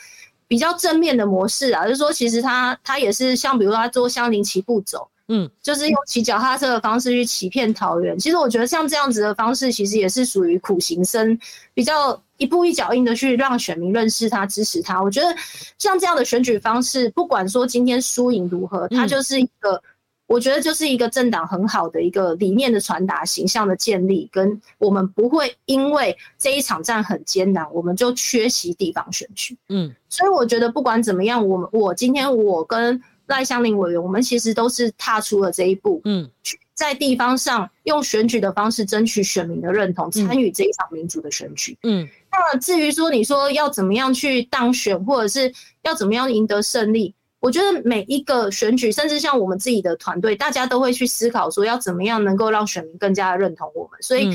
[0.48, 5.08] 比较正面的模式啊，就是说其实他他也是像比如说他做香林骑步走。
[5.28, 8.18] 嗯，就是用骑脚踏车的方式去欺骗桃园。
[8.18, 11.38] 其实我觉得像这样子的方式，其实也是属于苦行僧，
[11.72, 15.00] 比较一步一脚印的去让选民认识他、支持他。
[15.00, 15.34] 我觉得
[15.78, 19.80] 像这样的选举方式，不管说今天输赢如何，它就是一个，
[20.26, 29.56] 我觉得就是一个政党很好的一个理念的传达、形象的建立，跟我们不会因为这一场战很艰难，我们就缺席地方选举。
[29.68, 33.00] 嗯，所以我觉得不管怎么样，我们我今天我跟。
[33.26, 36.28] 赖香林委员，我们其实都是踏出了这一步，嗯，
[36.74, 42.08] 在地方上用选举的方式争取选民的认同，参与这一场民主的选举，嗯。
[42.30, 45.52] 那至于说你说要怎么样去当选，或者是
[45.82, 54.30] 要怎么样赢得胜利，我觉得每一个选举，甚至像我们自己的团队，大家都会去思考说要怎么样能够让选民更加的认同我们，所以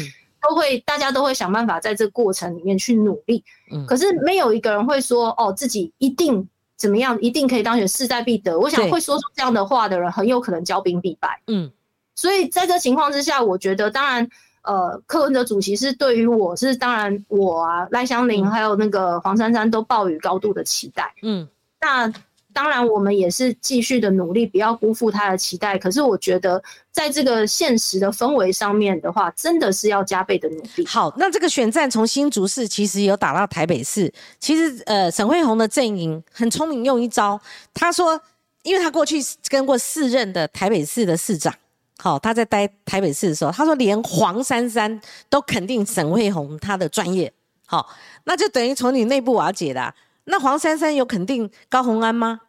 [0.47, 3.43] 都会大家都会想办法在这个过程里面去努力。
[3.71, 3.85] 嗯。
[3.87, 6.47] 可是没有一个人会说哦，自己一定。
[6.77, 7.19] 怎么样？
[7.23, 8.55] 一定可以当选，势在必得。
[8.59, 11.41] 我想会说出这样的话的人，很有可能骄兵必败。
[11.47, 11.71] 嗯，
[12.17, 14.27] 所以在这情况之下，我觉得当然，
[14.63, 21.13] 呃，柯文哲主席是对于我是当然，我啊赖香林还有那个黄珊珊都抱有高度的期待。
[21.21, 21.47] 嗯，
[21.79, 22.11] 那。
[22.53, 25.77] 当然，我们也是继续的努力，不要辜负他的期待。
[25.77, 26.59] 可是，我觉得
[26.89, 30.83] 在这个现实的氛围上面的话，真的是要加倍的努力。
[30.87, 34.11] 好，那这个选战从新竹市其实有打到台北市。
[34.39, 37.39] 其实，呃，沈惠宏的阵营很聪明，用一招，
[37.75, 38.19] 他说，
[38.63, 39.17] 因为他过去
[39.49, 41.53] 跟过四任的台北市的市长，
[41.97, 47.31] 好，他在待台北市的时候，他说连黄珊珊都肯定沈惠宏他的专业。
[47.65, 47.89] 好，
[48.23, 49.93] 那就等于从你内部瓦解的。
[50.25, 52.41] 那黄珊珊有肯定高鸿安吗？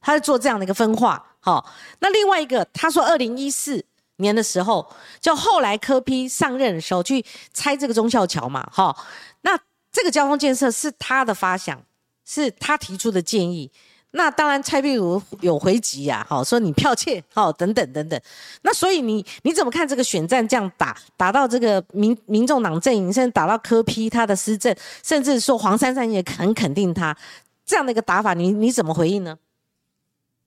[0.00, 3.84] 他在做这样的一个分化，好，那另外一个，他说二零一四
[4.16, 4.86] 年的时候，
[5.20, 7.24] 就后来科批上任的时候去
[7.54, 8.96] 拆这个忠孝桥嘛，哈，
[9.42, 9.58] 那
[9.90, 11.80] 这个交通建设是他的发想，
[12.24, 13.70] 是他提出的建议，
[14.12, 18.20] 那当然蔡壁如有回击呀，好，说你剽窃，好，等等等等，
[18.62, 27.16] 那所以你你怎么看这个选战这样打，打到这个民民众党阵营，甚至打到柯批他的施政，甚至说黄珊珊也很肯定他
[27.64, 29.38] 这样的一个打法，你你怎么回应呢？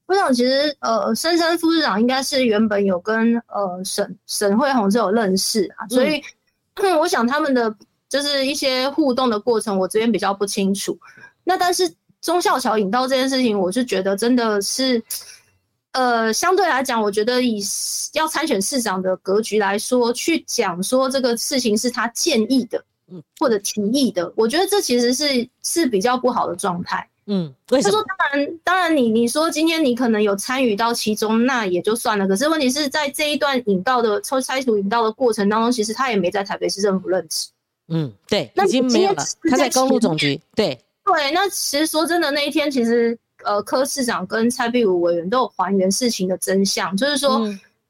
[0.05, 6.22] 我想，其实呃，珊珊副市长应该是原本有跟呃沈沈惠红是有认识啊，所以
[6.99, 7.76] 我想他们的
[8.07, 10.95] 就是一些互动的过程，我这边比较不清楚。
[11.43, 11.91] 那但是
[12.26, 14.99] 忠孝桥引道这件事情，我是觉得真的是，
[15.91, 17.61] 呃，相对来讲，我觉得以
[18.13, 27.07] 要参选市长的格局来说，去讲说这个事情是他建议的，嗯，或者提议的，我觉得这其实是是比较不好的状态。
[27.28, 32.28] 嗯，他说当然，当然你你说今天你可能有参与到其中，那也就算了。
[32.28, 37.49] 可是问题是在这一段引道的抽拆除引道的过程当中，其实他也没在台北市政府任职。
[37.88, 39.23] 嗯，对，已经没有了。
[39.47, 40.41] 他在公路总局。
[40.55, 47.47] 对对，那其实说真的，那一天其实呃，柯市长跟蔡壁如委员都有还原事情的真相，就是说。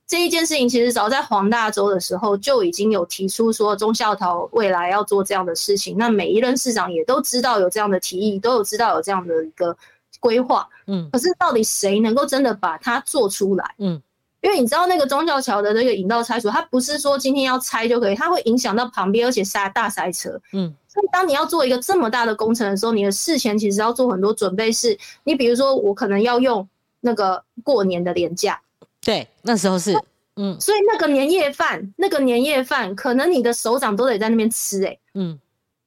[0.08, 9.76] 这一件事情其实早在黄大洲的时候就已经有提出说中校桃未来要做这样的事情，那每一任市长也都知道有这样的提议，都有知道有这样的一个
[10.20, 13.74] 规划，嗯，可是到底谁能够真的把它做出来？
[13.80, 14.00] 嗯，
[14.46, 26.68] 因为你知道那个中校桥的那个引道拆除，它不是说今天要拆就可以，它会影响到旁边，而且塞大塞车，嗯，所以当你要做一个这么大的工程的时候，你的事前其实要做很多准备，是你比如说我可能要用
[27.02, 28.62] 那个过年的年假。
[29.02, 30.00] 对，那时候是，
[30.36, 35.40] 嗯，所以那个年夜饭，那个年夜饭，可能你的首长都得在那边吃，哎，嗯，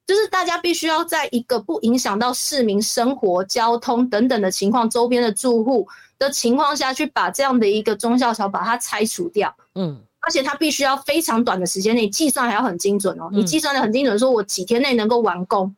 [0.09, 5.87] 就是大家必须要在一个不影响到市民生活、交通等等的情况，周边的住户
[6.17, 15.75] 的情况下去把这样的一个中校桥把它拆除掉，嗯，而且它必须要非常短的时间内计算还要很精准哦，你计算的很精准，说我几天内能够完工，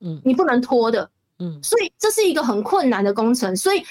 [0.00, 1.08] 嗯，你不能拖的，
[1.38, 3.82] 嗯，所以这是一个很困难的工程，所以。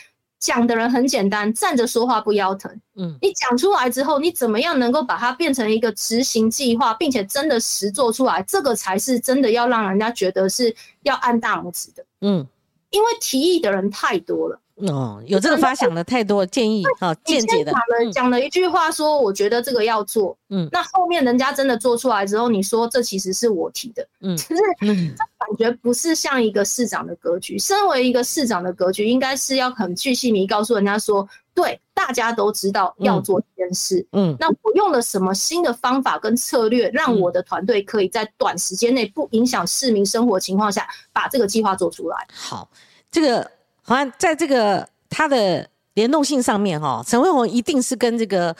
[0.42, 2.70] 讲的人很简单，站着说话不腰疼。
[2.96, 8.42] 嗯，你讲出来之后，你怎么样能够把它变成一个执行计划，并且真的实做出来？
[8.44, 12.04] 这个才是真的要让人家觉得是要按大拇指的。
[12.22, 12.46] 嗯，
[12.90, 14.60] 因为提议的人太多了。
[14.88, 27.60] 哦，有这个发想的太多建议啊，间接的讲了讲了一句话说，我觉得这个要做，嗯，那后面人家真的做出来之后，你说这其实是我提的，嗯，可是这感觉不是像一个市长的格局。
[27.60, 42.28] 身为一个市长的格局，应该是要很去细迷告诉人家说，对，大家都知道要做这件事，嗯，那我用了什么新的方法跟策略，让我的团队可以在短时间内不影响市民生活情况下，把这个计划做出来。
[42.34, 42.70] 好，
[43.12, 43.50] 这个。
[43.84, 48.56] 好像在这个他的联动性上面，哈，陈慧红一定是跟这个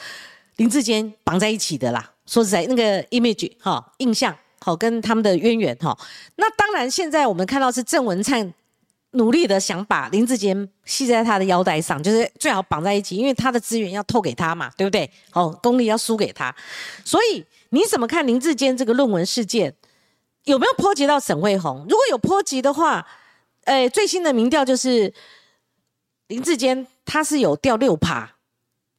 [0.56, 2.10] 林志坚绑在一起的啦。
[2.26, 5.96] 说实在，那个 image 哈印象好跟他们的渊源哈。
[6.36, 8.52] 那当然，现在我们看到是郑文灿
[9.12, 15.10] 努力的想把林志坚系在他的腰带上，就是最好绑在一起，因为他的资源要透给他嘛，对不对？
[15.32, 16.54] 哦，功力要输给他。
[17.04, 19.74] 所以你怎么看林志坚这个论文事件
[20.44, 21.86] 有没有波及到沈慧红？
[21.88, 23.06] 如果有波及的话。
[23.64, 25.12] 诶，最新的民调就是
[26.28, 28.28] 林志坚，他是有掉六趴，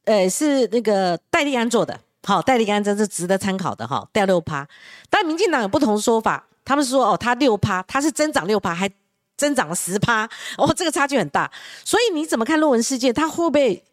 [0.06, 4.68] 呃，是那个戴立安做的，好，戴立安这是值得参考的哈，掉六趴。
[5.10, 8.90] 但民进党有不同说法，他们说哦，他六趴，他是增长六趴，还
[9.36, 11.52] 增长了十趴，哦，这个差距很大。
[11.84, 13.14] 所以你怎么看论文事件？
[13.14, 13.84] 它会不会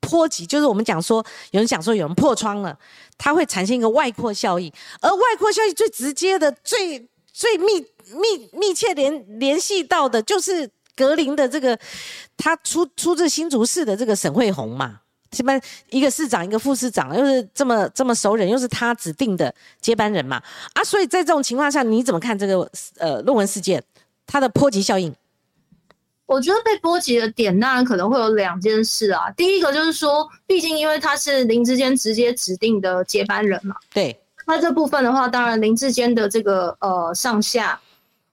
[0.00, 0.46] 波及？
[0.46, 2.78] 就是我们讲说，有人讲说有人破窗了，
[3.18, 7.86] 它会产生一个外扩效应，而外扩效应最直接的、最最密。
[8.12, 11.78] 密密切联联系到的就是格林的这个，
[12.36, 15.00] 他出出自新竹市的这个沈惠红嘛，
[15.30, 15.52] 什么
[15.90, 22.68] 一个市长一个副市长，又是这么这么熟人，又是他指定的接班人嘛，啊，所以在这种情况下，你怎么看这个
[22.98, 23.80] 呃论文事件？
[24.26, 25.14] 它的波及效应？
[26.26, 34.19] 我觉得被波及的点当然可能会有两件事啊，第一个就是说，毕竟因为他是林之间直接指定的接班人嘛，对，
[34.50, 37.80] 那这部分的话，当然林志坚的这个呃上下。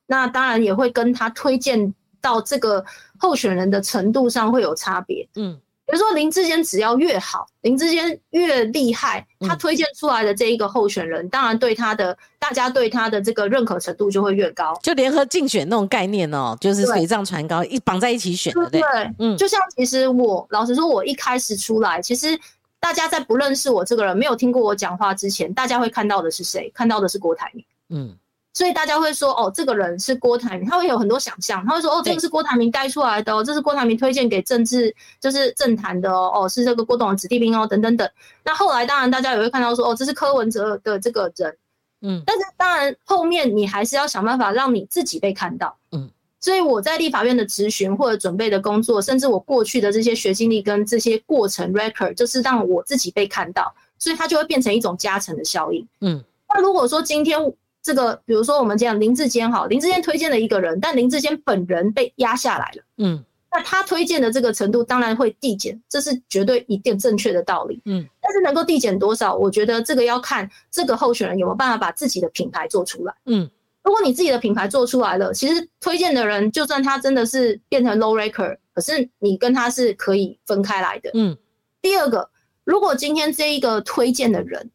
[0.09, 2.83] 那当然也会跟他推荐到这个
[3.19, 5.27] 候选人的程度上会有差别。
[5.35, 5.53] 嗯，
[5.85, 14.73] 比如说林志坚只要越好，林志坚越厉害，他推荐出来的这一个候选人，当然对他的大家对他的这个认可程度就会越高。
[14.81, 18.81] 就联合竞选那种概念哦，就是水涨船高，一绑在一起选，对对？
[19.19, 22.39] 嗯，就像其实我老实说，我一开始出来，其实
[22.87, 26.71] 大家在不认识我这个人，没有听过我讲话之前，大家会看到的是谁？
[26.73, 27.65] 看到的是郭台铭。
[27.89, 28.17] 嗯。
[28.53, 38.09] 所以大家会说，哦，这个人是郭台铭，他会有很多想象，他会说，哦，这个是郭台铭带出来的，哦，这是郭台铭推荐给政治，就是政坛的哦，哦，是这个郭董的子弟兵哦，等等等。
[38.45, 41.57] 那后来当然大家也会看到说，哦，这是柯文哲的这个人，
[42.01, 46.09] 嗯，但是当然后面你还是要想办法让你自己被看到，嗯。
[46.39, 56.23] 所以我在立法院的咨询或者准备的工作，甚至我过去的这些学经历跟这些过程 record，就是让我自己被看到，所以它就会变成一种加成的效应，嗯。
[56.53, 57.39] 那如果说今天。
[57.83, 73.49] 这个，比如说我们讲林志坚哈，林志坚推荐了一个人，但林志坚本人被压下来了，嗯，那他推荐的这个程度当然会递减，这是绝对一定正确的道理，嗯，但是能够递减多少，我觉得这个要看这个候选人有没有办法把自己的品牌做出来，嗯，
[73.87, 81.35] 如果你自己的品牌做出来了，其实推荐的人就算他真的是变成 low ranker，可是你跟他是可以分开来的，嗯，
[81.81, 82.29] 第二个，
[82.63, 84.69] 如果今天这一个推荐的人。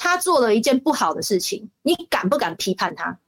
[0.00, 3.18] 他做了一件不好的事情，你敢不敢批判他？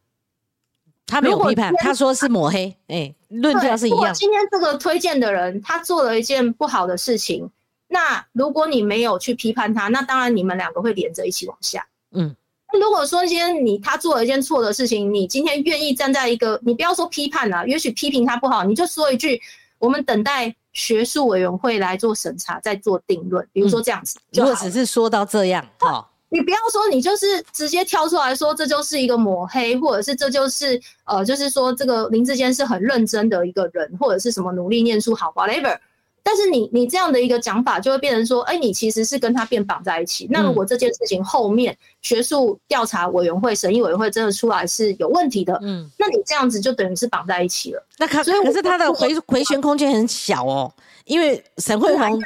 [1.05, 4.15] 他没有批判，他说是抹黑，哎，论调是一样。
[4.15, 7.51] 今天这个推荐的人他做了一件不好的事情，
[7.89, 11.85] 那如果你没有去批判他，那当然你们两个会连着一起往下。
[12.13, 12.37] 嗯，
[12.73, 19.41] 那如果说今天你他做了一件错的事情，你今天愿意站在一个，你不要说批判啊，也许批评他不好，你就说一句，
[19.79, 20.55] 我们等待。
[20.73, 23.45] 学术委员会来做审查，再做定论。
[23.53, 35.77] 比如说这样子，如果只是说到这样，哈，你不要说，你就是直接跳出来说，这就是一个抹黑，或者是这就是呃，就是说这个林志坚是很认真的一个人，或者是什么努力念书好，whatever。
[36.23, 40.27] 但是你你这样的一个讲法，就会变成说，哎，你其实是跟他变绑在一起。
[40.31, 47.87] 那如果这件事情后面学术调查委员会、审议委员会真的出来是有问题的，嗯，那你这样子就等于是绑在一起了。
[47.99, 50.73] 那可可是他的回回旋空间很小哦，
[51.05, 52.21] 因为沈慧红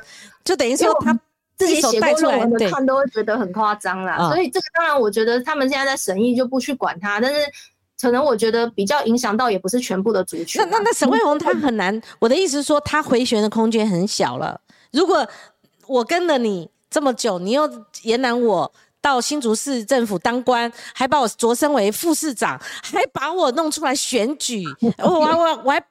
[0.45, 1.19] 就等于说他
[1.57, 4.29] 自己写过论文的看都会觉得很夸张啦。
[4.29, 7.41] 所以这个当然，我觉得他们现在在审议就不去管他，但是。
[8.01, 10.61] 可能我觉得比较影响到也不是全部的族群。
[10.63, 14.61] 那那那沈慧红他很难，我的意思是说他回旋的空间很小了。
[14.93, 15.27] 如果
[15.87, 17.71] 我跟了你这么久，你又
[18.03, 24.65] 延揽我到新竹市政府当官，还把我擢升为副市长，还把我弄出来选举，
[24.99, 25.85] 我我我还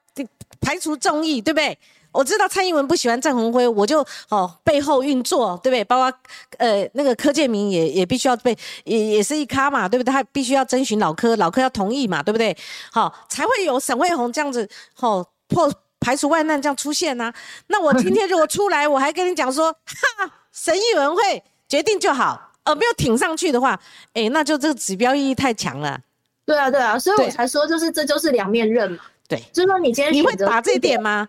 [0.62, 1.78] 排除众议，对不对？
[2.14, 5.84] 我知道蔡英文不喜欢郑鸿辉，我就哦背后运作，对不对？
[5.84, 6.18] 包括
[6.58, 8.56] 呃那个柯建明也也必须要被
[8.86, 10.12] 也也是一咖嘛，对不对？
[10.14, 12.56] 他必须要征询老柯，老柯要同意嘛，对不对？
[12.92, 17.34] 好，才会有沈惠红这样子哦破排除万难这样出现呢。
[17.68, 19.72] 那我今天如果出来，我还跟你讲说，
[20.18, 23.80] 哈，审议委员会决定就好，呃，没有挺上去的话，
[24.14, 26.00] 哎，那就这个指标意义太强了。
[26.46, 29.00] 对啊，对啊，所以我才说，就是这就是两面刃嘛。
[29.30, 31.28] 对，就是说你今天你会打这点吗？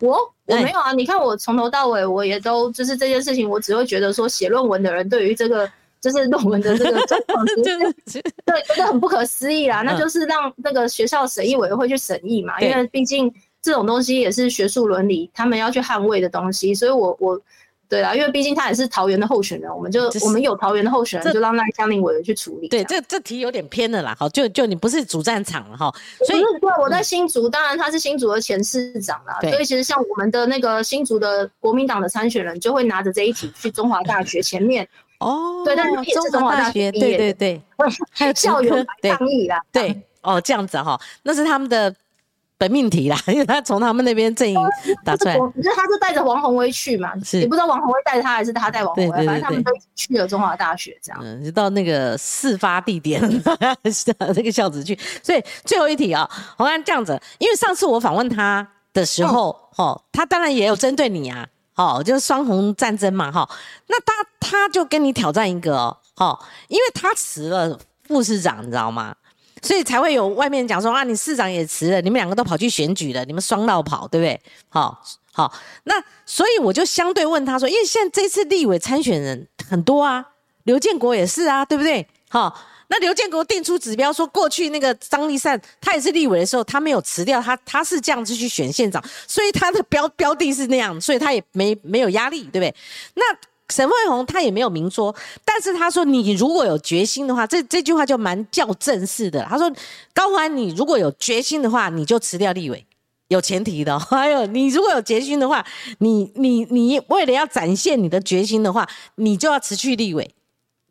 [0.00, 5.70] 我我没有啊，你看我从头到尾，我也都就是这件事情，我只会觉得说写论文的人对于这个
[6.00, 9.82] 就是论文的这个状况， 对觉得很不可思议啦。
[9.82, 13.32] 那就是让那个学校审议委员会去审议嘛，因为毕竟
[13.62, 17.40] 这种东西也是学术伦理，他们要去捍卫的东西，所以我我。
[17.88, 22.68] 对啊，因为毕竟他也是桃园的候选人，我们就我们有桃园的候选人，就让那江宁委员去处理。
[22.68, 25.92] 对，这这题有点偏了啦，好，就就你不是主战场了哈。
[26.26, 34.86] 所以对，我在新竹，当然他是新竹的前市长啦，所以其实像我们的那个新竹的国民党的参选人，就会拿着这一题去中华大学前面。
[35.20, 37.62] 哦，对，但是也是中华大学，对对对，
[38.10, 39.62] 还有校园抗议啦。
[39.72, 41.94] 对，哦，这样子哈，那是他们的。
[42.58, 44.58] 本命题啦， 因为他从他们那边阵营
[45.04, 53.20] 打出来，可是他是带着王宏威去嘛，也不知道王宏威带着他还是他带王宏威，反正他们都去了中华大学这样，嗯，就到那个事发地点
[54.18, 54.98] 那个校址去。
[55.22, 63.48] 所以最后一题啊，洪安这样子，因为上次我访问他的时候，哦，他当然也有针对你啊，哦，就是双红战争嘛，哈，
[63.88, 66.38] 那他他就跟你挑战一个哦，哦，
[66.68, 69.14] 因为他辞了副市长，你知道吗？
[69.66, 74.40] 所以才会有外面讲说啊，你市长也辞了，你们两个都跑去选举了，你们双绕跑，对不对？
[74.68, 75.02] 好，
[75.32, 75.52] 好，
[75.82, 75.94] 那
[76.24, 80.24] 所以我就相对问他说，因为现在这次立委参选人很多啊，
[80.62, 82.06] 刘建国也是啊，对不对？
[82.28, 82.56] 好，
[82.86, 92.74] 那刘建国定出指标说，过去那个张立善他也是立委的时候，他没有辞掉他，他是这样子去选县长，所以他的标标的是那样，所以他也没没有压力，对不对？
[93.14, 93.22] 那。
[93.68, 95.12] 沈慧红他也没有明说，
[95.44, 99.44] 但是他说你如果有决心的话，这这句话就蛮较正式的。
[99.44, 99.68] 他说
[100.14, 102.86] 高环你如果有决心的话，你就辞掉立委，
[103.26, 103.98] 有前提的。
[103.98, 105.66] 还有你如果有决心的话，
[105.98, 110.32] 你你你为了要展现你的决心的话，你就要辞去立委。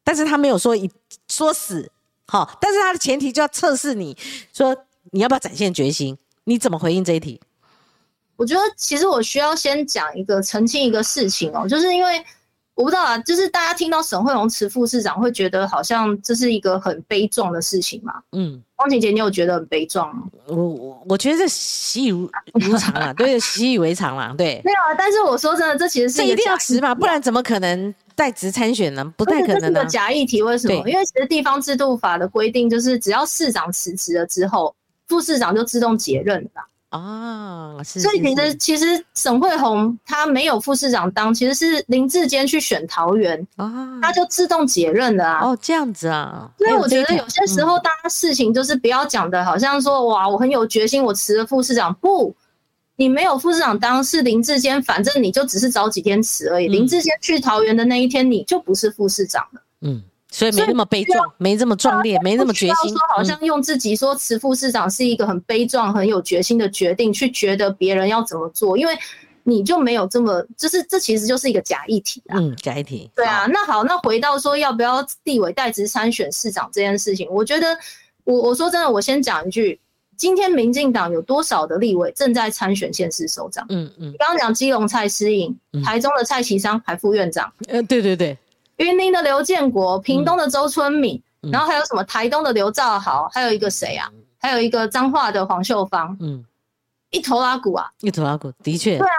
[0.04, 0.92] 但是他没有说一
[1.30, 1.90] 说死，
[2.28, 4.18] 好，但是他的前提就要测试你
[4.54, 4.76] 说
[5.12, 6.18] 你要不要展现决心？
[6.44, 7.40] 你怎么回应这一题？
[8.36, 12.22] 我觉得其实我需要先讲一个澄清一个事情哦，就是因为。
[12.76, 18.14] 我不知道啊，就是大家听到沈惠荣辞副市长，会觉得好像这是一个很悲壮的事情嘛？
[18.34, 20.24] 嗯，汪晴姐，你有觉得很悲壮吗？
[20.48, 24.62] 我我我觉得这习以如常啊，对，习以为常啦，对。
[24.66, 29.06] 没有啊，但是我说真的，这其实是一定要辞嘛，不然怎么可能代职参选呢？
[29.16, 30.74] 不太可能的假议题，为什么？
[30.90, 34.76] 因为其实地方制度法的规定就是，只要市长辞职了之后，
[35.08, 36.62] 副市长就自动解任了。
[37.00, 45.46] 啊，所以其实其实沈惠红他没有副市长当，其实是林志坚去选桃园啊，他就自动解任了啊。
[45.46, 46.52] 哦，这样子啊。
[46.58, 51.94] 所以我觉得有些时候大家事情就是不要讲的好像说哇，我很有决心，我辞了副市长。
[51.96, 52.36] 不，
[52.96, 56.68] 你没有副市长当，是林志坚，反正你就只是早几天辞而已。
[56.68, 59.62] 林志坚去桃园的那一天，你就不是副市长了。
[59.82, 60.02] 嗯。
[60.36, 62.90] 所以没那么悲壮，没这么壮烈，没那么决心。
[62.90, 68.94] 说好像用自己说辞副市长是一个很悲壮、很有决心的决定，去觉得别人要怎么做，因为
[69.44, 72.38] 你就没有这么，就是这其实就是一个假议题啊。
[72.38, 73.10] 嗯，假议题。
[73.16, 77.78] 对啊，那好，那回到说要不要地委代职参选市长这件事情，我觉得
[78.26, 79.80] 我我说真的，我先讲一句，
[80.18, 83.66] 今天民进党有多少的立委正在参选县市首长？
[83.70, 88.38] 嗯嗯，刚刚讲基隆蔡诗颖，台中的蔡其昌还副院长，呃，对对对，
[88.78, 91.22] 云林的刘建国，屏东的周春敏，
[91.52, 94.10] 然后还有什么台东的刘兆豪，还有一个谁啊？
[94.38, 96.46] 还有一个彰化的黄秀芳，嗯，
[97.10, 99.14] 一头拉骨啊，一头拉骨，的确，对啊。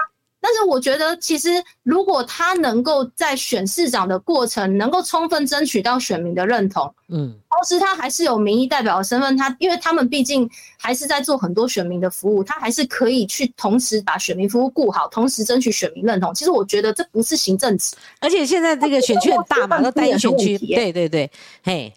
[0.47, 16.33] 但是我觉得，其实如果他能够在选市长的过程，能够充分争取到选民的认同，嗯，同时他还是有民意代表的身份，他因为他们毕竟还是在做很多选民的服务，他还是可以去同时把选民服务顾好，同时争取选民认同。
[16.33, 21.29] 其实我觉得这不是行政职，而且现在这个选区很大嘛，都单一选区，对对对，
[21.61, 21.93] 嘿，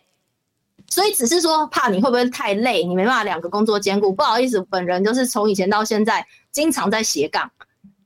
[0.89, 4.13] 所以只是说怕你会不会太累，你没办法两个工作兼顾。
[4.13, 7.49] 不好意思，本人就是从以前到现在经常在斜杠。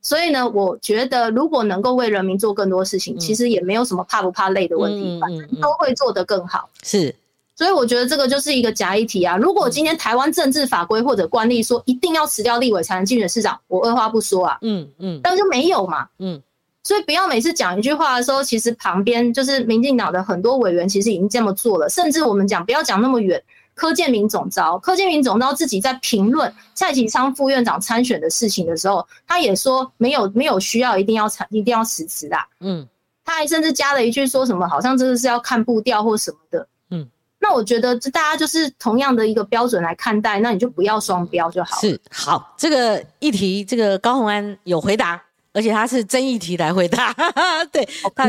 [0.04, 6.68] 所以呢，我觉得如果能够为人民做更多事情，其实也没有什么怕不怕累的问题，反正都会做得更好。
[6.82, 7.12] 是，
[7.56, 9.38] 所以我觉得这个就是一个假议题啊。
[9.38, 14.58] 如果今天台湾政治法规或者惯例说一定要辞掉立委才能竞选市长，我二话不说啊。
[14.60, 16.06] 嗯嗯，但就没有嘛。
[16.18, 16.38] 嗯，
[16.82, 23.42] 所以不要每次讲一句话的时候，其实旁边就是民进党的很多委员其实已经这么做了，甚至我们讲不要讲那么远。
[23.74, 32.36] 柯建明总招，柯建明总招自己在评论蔡其昌副院长参选的事情的时候，他也说没有没有需要一定要参一定要辞职的。
[32.60, 32.86] 嗯，
[33.24, 36.66] 他还甚至加了一句说什么好像真的是要看步调或什么的。
[36.90, 37.04] 嗯，
[37.40, 41.80] 那我觉得这大家就是同样的一个标准来看待，那你就不要双标就好。
[41.80, 45.20] 是好，这个议题这个高鸿安有回答，
[45.52, 47.12] 而且他是真议题来回答。
[47.72, 48.28] 对，他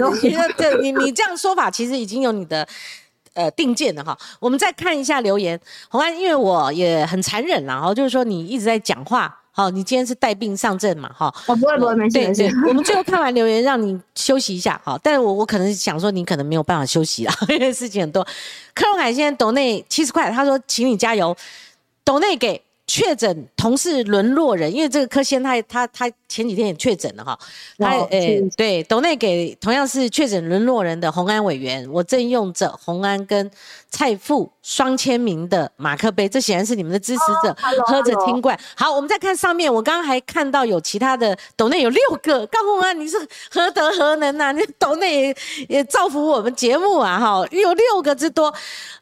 [0.57, 2.67] 对你你这样说法其实已经有你的。
[3.35, 5.59] 呃，定见的哈，我们再看一下留言。
[5.89, 11.33] 红安，因为我也很残忍啦，哈，就是说你一直在讲话，好，你今天是带病上阵嘛，哈。
[11.45, 12.49] 我不会不会，没事没事。
[12.67, 14.97] 我们最后看完留言，让你休息一下，好。
[14.97, 18.25] 但是我我可能想说，你可能没有办法休息了，因为事情很多。
[18.73, 21.35] 克隆海鲜斗内七十块，他说请你加油，
[22.03, 22.61] 抖内给。
[22.87, 27.37] 确诊同事沦落人，因为这个柯先他他他前几天也确诊了哈，
[27.77, 33.49] 他诶对，董内给同样是确诊沦落人的洪安委员，我正用着洪安跟
[33.95, 38.59] 蔡富双签名的马克杯，这显然是你们的支持者喝着听惯。
[38.75, 43.17] 好，我们再看上面，我刚刚还看到有其他的董内有六个，高红啊你是
[43.49, 44.51] 何德何能呐？
[44.51, 45.33] 你董内
[45.69, 48.53] 也造福我们节目啊哈，有六个之多。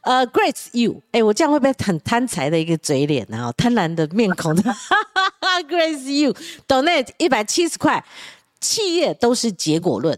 [0.02, 3.52] 呃，Grace you，哎，我这样会不会很贪财的一个嘴脸呢？
[3.58, 4.62] 贪婪的面孔的，
[5.68, 8.06] Grace you，Donate 一百七十块，
[8.62, 10.16] 企业都是结果论。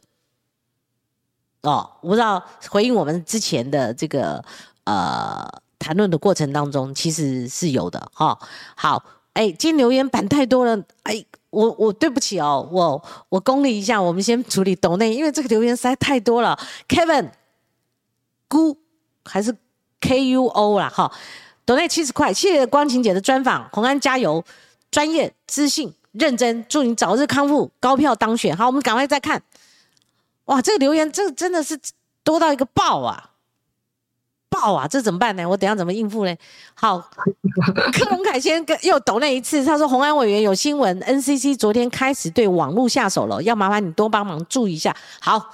[1.65, 4.43] 哦，我不知道回应我们之前的这个
[4.85, 5.45] 呃
[5.79, 8.37] 谈论的过程当中，其实是有的哈。
[8.75, 9.03] 好，
[9.33, 16.57] 哎，今天留言板太多了，哎，我我对不起哦，我我公理一下，我们先处理 Donate，因为这个留言实在太多了。
[16.87, 17.31] Kevin，
[18.47, 18.77] 姑
[19.23, 19.55] 还是
[20.01, 21.11] ？K U O 啦，哈，
[21.65, 24.43] 抖内七十块，谢谢光晴姐的专访，红安加油，
[24.91, 28.55] 专业、自信、认真，祝你早日康复，高票当选。
[28.55, 29.41] 好，我们赶快再看，
[30.45, 31.79] 哇，这个留言，这真的是
[32.23, 33.31] 多到一个爆啊，
[34.49, 35.47] 爆啊，这怎么办呢？
[35.47, 36.35] 我等下怎么应付呢？
[36.73, 36.97] 好，
[37.93, 44.95] 柯隆凯先跟又抖那一次，他说洪安委员有新闻，N C C 昨天开始对网络下手了，要麻烦你多帮忙注意一下。
[45.19, 45.51] 好。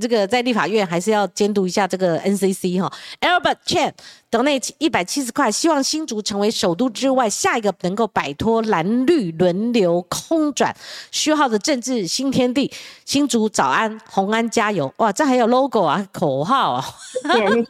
[0.00, 2.90] 这个在立法院还是要监督一下这个 NCC 哈
[3.20, 3.92] ，Albert Chan
[4.30, 10.74] 等那一百七十块，希望新竹成为首都之外下一个能够摆脱蓝绿轮流空转
[11.10, 12.72] 虚号的政治新天地。
[13.04, 14.90] 新竹早安，红安加油！
[14.96, 16.84] 哇，这还有 logo 啊，口号啊，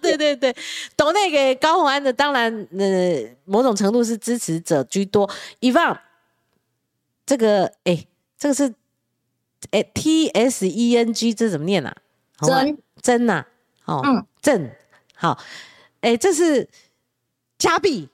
[0.00, 0.54] 对对 对，
[0.96, 5.28] 懂那个高红安的，当然呃某种程度是支持者居多。
[5.60, 5.98] Evan，
[7.26, 8.06] 这个哎，
[8.38, 8.72] 这个是
[9.72, 11.92] 哎 T S E N G，这怎么念啊？
[12.43, 13.45] 真真呐，
[13.84, 14.70] 哦，嗯，正
[15.14, 15.38] 好，
[16.01, 16.68] 哎，这是
[17.59, 18.09] 加币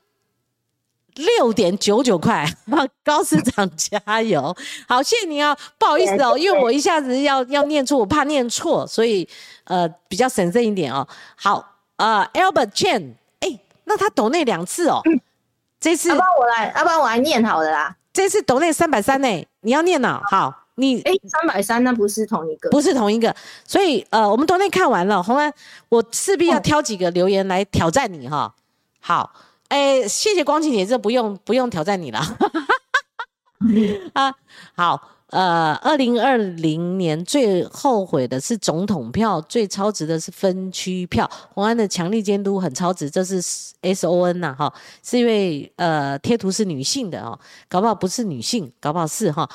[1.15, 2.47] 六点九九块，
[3.05, 9.29] 高市长加油，好，谢谢你啊，不好意思哦，因为我一下子要要念出，我怕念错，所以
[9.65, 11.07] 呃比较审慎一点哦。
[11.35, 15.03] 好，呃，Albert Chen，哎，那他抖那两次哦，
[15.81, 20.68] 这次要不然我来，要不然我来念好了啦，这次抖那三百三呢，你要念呢，好。
[20.79, 23.35] 你哎，三百三那不是同一个，不是同一个，
[23.67, 25.53] 所以呃，我们昨天看完了，红安，
[25.89, 28.55] 我势必要挑几个留言来挑战你哈。
[29.01, 29.33] 好，
[29.69, 32.21] 哎，谢谢光晴姐，这不用不用挑战你了。
[34.15, 34.33] 啊，
[34.77, 41.29] 好，呃，二零二零年最后悔的是总统票，最超值的是分区票。
[41.55, 43.43] 红安的强力监督很超值，这是
[43.81, 44.73] S O N 呐哈，
[45.03, 47.37] 是因为呃贴图是女性的哦，
[47.69, 49.49] 搞不好不是女性，搞不好是哈。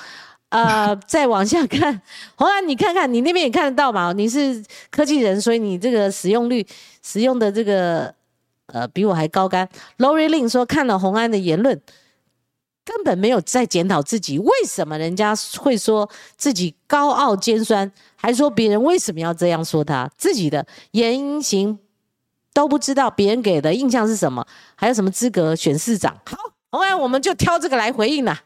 [0.54, 2.00] 呃，再往下看，
[2.36, 4.14] 洪安，你看看，你那边也看得到嘛？
[4.14, 6.64] 你是科技人，所以你这个使用率、
[7.02, 8.14] 使用的这个
[8.68, 9.68] 呃比我还高干。
[9.98, 11.82] Lori Lin 说看了洪安的言论，
[12.86, 16.08] 根本没有在检讨自己，为什么人家会说
[16.38, 21.80] 自己高傲尖酸，还说别人为什么要这样说他，自己的言行
[22.54, 26.16] 都不知道，别人给的印象是什么，还有什么资格选市长？
[26.26, 26.38] 好，
[26.70, 28.40] 洪安我们就挑这个来回应了。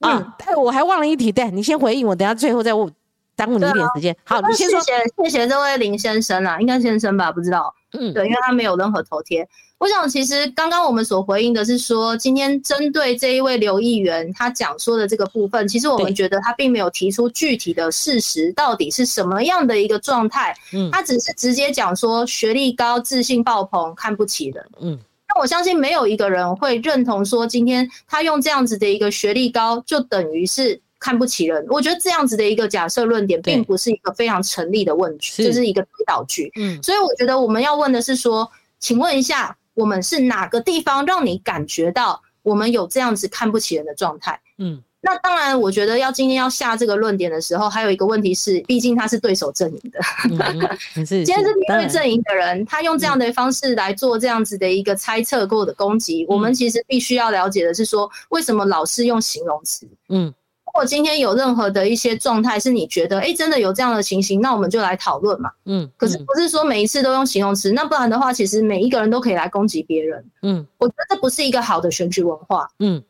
[0.00, 2.92] 啊，但我还忘了一题，对你先回应我，等下最后再问。
[3.36, 4.16] 耽误你一点时间。
[4.22, 4.80] 好，你先说。
[4.82, 7.32] 谢谢谢谢这位林先生啊，应该先生吧？
[7.32, 7.74] 不知道。
[7.92, 9.44] 嗯，对，因为他没有任何头贴。
[9.78, 20.56] 我想，其实刚刚我们所回应的是说，今天针对这一位刘议员他讲说的这个部分，其实我们觉得他并没有提出具体的事实，到底是什么样的一个状态。
[20.72, 24.64] 嗯，他只是直接讲说学历高、自信爆棚、看不起人。
[24.80, 24.96] 嗯，
[25.34, 30.80] 那我相信没有一个人会认同说，今天他用这样子的一个学历高，就等于是。
[31.00, 36.50] 看不起人，我觉得这样子的一个假设论点，并不是一个非常成立的问题，这是一个推导句。
[36.58, 44.40] 嗯，所以我觉得我们要问的是说，请问一下，我们是哪个地方让你感觉到我们有这样子看不起人的状态？
[44.56, 50.00] 嗯，那当然，我觉得要今天要下这个论点的时候，还有一个问题是，毕竟他是对手阵营的，
[51.04, 59.86] 今天是面对阵营的人，他用这样的方式来做这样子的一个猜测过的攻击，我们其实必须要了解的是说，为什么老是用形容词？
[60.08, 60.32] 嗯。
[60.66, 65.48] 如果今天有任何的一些状态是你觉得，哎，真的有这样的情形，那我们就来讨论嘛。
[65.66, 70.24] 嗯，可是不是说每一次都用形容词，那不然的话，其实每一个人都可以来攻击别人。
[70.42, 72.68] 嗯，我觉得这不是一个好的选举文化。
[72.80, 73.00] 嗯。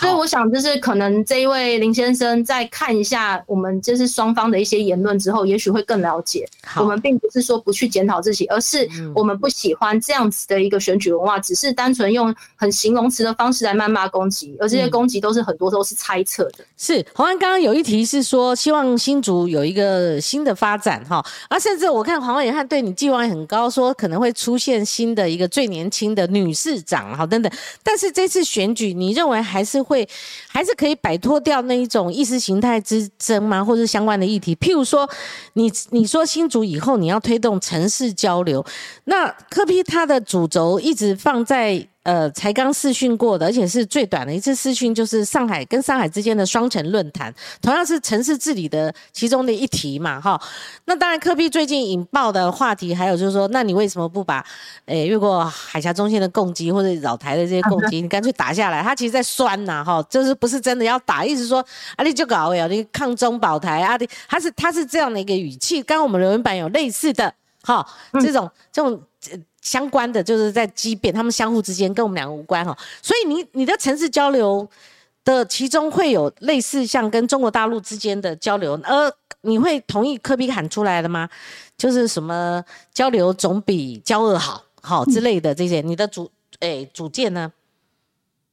[0.00, 6.44] 所以我想，就是可能这一位林先生在看一下我们就是双方的一些言论之后，也许会更了解。
[6.76, 16.64] 我们并不是说不去检讨自己，而是我们不喜欢这样子的一个选举文化，只是单纯用很形容词的方式来谩骂攻击，而这些攻击都是很多都是猜测的。
[16.76, 27.52] 是黄安刚刚有一题是说，希望新竹有一个新的发展哈，而甚至我看黄伟汉对你寄望也很高，说可能会出现新的一个最年轻的女市长哈等等。
[27.84, 29.83] 但是这次选举，你认为还是？
[29.84, 30.08] 会
[30.48, 33.62] 还是可以摆脱掉那一种意识形态之争吗？
[33.62, 34.56] 或者相关的议题？
[34.56, 35.08] 譬如说，
[35.52, 38.64] 你你说新竹以后你要推动城市交流，
[39.04, 41.86] 那科批它的主轴一直放在。
[42.04, 50.40] 呃，才刚试训过的，而且是最短的一次试训，就是上海跟上海之间的双城论坛，同样是城市治理的其中的一题嘛，哈。
[50.84, 54.44] 那当然，科比最近引爆的话题，还有就是说，那你为什么不把，
[54.84, 58.82] 诶，越过海峡中线的攻击或者扰台的这些攻击，你干脆打下来？
[58.82, 61.64] 他其实在酸呐，哈，就是不是真的要打，意思说，
[61.96, 67.32] 啊，你就搞呀，你抗中保台啊，你他是他是这样的一个语气，刚我们留言板有类似的，
[67.62, 67.86] 哈，
[68.20, 69.00] 这种这种。
[69.64, 74.68] 相关的就是在畸变，他们相互之间跟我们两个无关哈，所以你你的城市交流
[75.24, 81.28] 的其中会有类似像跟中国大陆之间的交流，而你会同意科比喊出来的吗？
[81.76, 86.30] 就是什么交流总比交恶好，好之类的这些，你的主
[86.60, 87.52] 诶主见呢？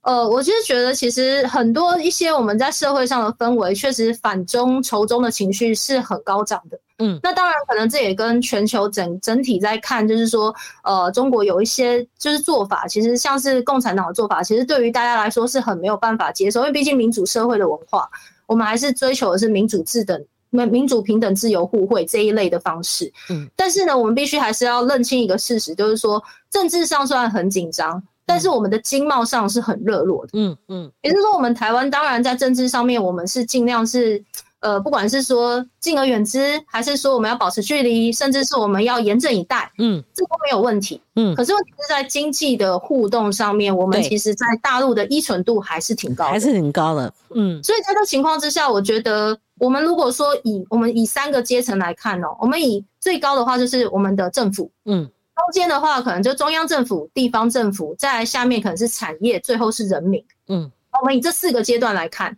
[0.02, 6.80] 呃，我就是觉得，其实很多一些我们在社会上的氛围，确实反中仇中的情绪是很高涨的。
[7.02, 10.54] 嗯，那当然，可能这也跟全球整整体在看，就是说，
[10.84, 18.10] 呃，中国有一些就是做法，其实像是共产党的做法，其实对于大家来说是很没有办法接受，因为毕竟民主社会的文化，
[18.46, 23.12] 我们还是追求的是民主自等、民民主平等、自由互惠这一类的方式。
[23.30, 28.02] 嗯，但是呢，我们必须还是要认清一个事实，就是说，政治上虽然很紧张。
[28.24, 34.24] 但是我们的经贸上是很热络的，嗯嗯，也就是说，我们台湾当然在政治上面，我们是尽量是，
[34.62, 41.36] 呃，不管是说敬而远之，还是说我们要保持距离，甚至是我们要严阵以待，嗯，这都没有问题，嗯。
[41.36, 47.62] 可是问题是在经济的互动上面，我们其实在大陆的依存度还是挺高，还是挺高的，嗯。
[47.62, 55.10] 所以在这情况之下，我觉得我们如果说以我们以三个阶层来看哦，我们以最高的话就是我们的政府，嗯。
[55.34, 60.24] 中间的话，可能就中央政府、地方政府，在下面可能是产业，最后是人民。
[60.50, 60.70] 嗯，
[61.02, 62.38] 我们以这四个阶段来看，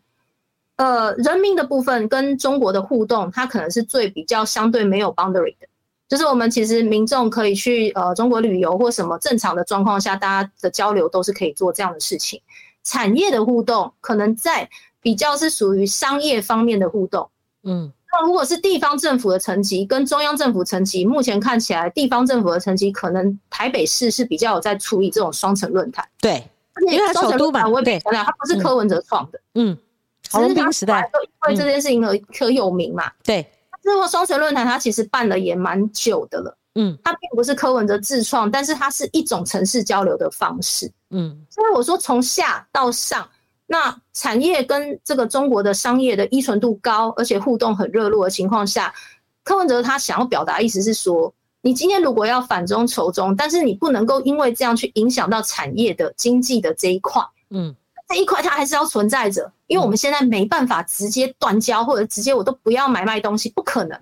[0.77, 5.67] 呃，人民的部分跟中国的互动，它可能是最比较相对没有 boundary 的，
[6.07, 12.41] 就是我们其实民众可以去呃中国旅游或什么正常的状况下，大家的交流都是可以做这样的事情。
[12.83, 14.69] 产业的互动，可能在
[15.01, 17.29] 比较是属于商业方面的互动。
[17.63, 17.91] 嗯。
[18.15, 26.07] 那如果是地方政府的层级跟中央政府层级，目前看起来地方政府的层级可能台北市是比较有在处理这种双城论坛。
[26.21, 26.47] 对，
[26.91, 29.41] 因为它首都嘛，我也强调，它不是柯文哲创的。
[29.55, 29.75] 嗯，
[30.33, 33.11] 曹文斌时代都因为这件事情而可有名嘛。
[33.23, 33.47] 对，
[33.81, 36.57] 这个双城论坛它其实办了也蛮久的了。
[36.75, 40.91] 嗯，它并不是柯文哲自创，但是它是一种城市交流的方式。
[41.11, 43.29] 嗯，所以我说从下到上。
[43.65, 48.93] 那产业跟这个中国的商业的依存度高，而且互动很热络的情况下，
[49.43, 57.73] 柯文哲他想要表达意思是说，你今天如果要反中求中，但是你不能够因为这样去影响到产业的经济的这一块，嗯，
[58.07, 63.99] 这一块它还是要存在着，因为我们现在没办法直接断交或者直接我都不要买卖东西，不可能。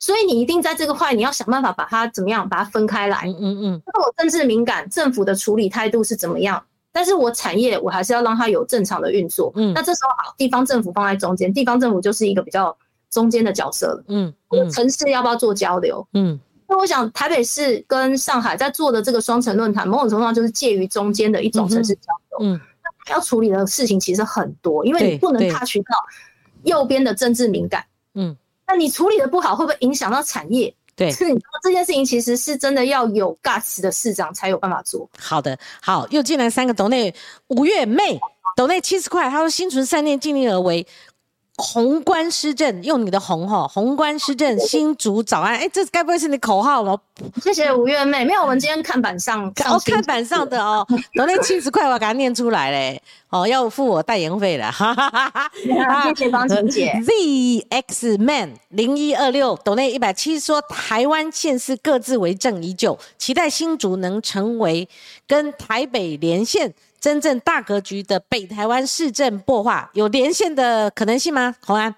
[0.00, 3.22] 所以你一定在这个块，你要想办法把它怎么样，把它分开来。
[3.26, 3.82] 嗯嗯嗯。
[3.84, 6.62] 那我政治敏感，政府的处理态度是怎么样？
[6.92, 9.52] 但是我产业我还是要让它有正常的运作。
[9.56, 9.72] 嗯。
[9.72, 12.76] 那这时候好，地方政府放在中间，地方政府就是一个比较
[13.10, 14.04] 中间的角色了。
[14.06, 14.32] 嗯。
[14.70, 16.06] 城市要不要做交流？
[16.12, 16.38] 嗯。
[16.68, 22.46] 那我想台北市跟上海在做的这个双城论坛，某种程度上就是介于中间的一种城市交流。
[22.46, 22.60] 嗯。
[22.60, 22.67] 那
[23.10, 25.96] 要处理的事情其实很多，因为你不能 touch 到
[26.64, 27.84] 右边的政治敏感。
[28.14, 28.36] 嗯。
[28.66, 30.74] 那你处理的不好，会不会影响到产业？
[30.94, 31.24] 对，是
[31.62, 35.08] 这件事情其实是真的要有 guts 的市长才有办法做。
[35.18, 37.14] 好的，好，又进来三个斗内
[37.46, 38.20] 五月妹
[38.56, 40.86] 斗内七十块，他说心存善念，尽力而为。
[41.58, 46.96] 宏观施政，用你的宏哈，宏观施政， 新竹早安，哎，这该不会是你口号吗？
[47.42, 55.50] 谢谢五月妹，没有，我们今天看板上，哦，看板上的哦，昨天七十块我给他念出来嘞，哦，要付我代言费了，哈哈哈哈
[56.14, 64.88] 谢谢方晴姐，Z X Man 零一二六，斗内一百七说，台湾县市各自为政已久，期待新竹能成为
[65.26, 66.72] 跟台北连线。
[67.00, 71.54] 真正大格局的北台湾市政破化有连线的可能性吗？
[71.64, 71.94] 洪安，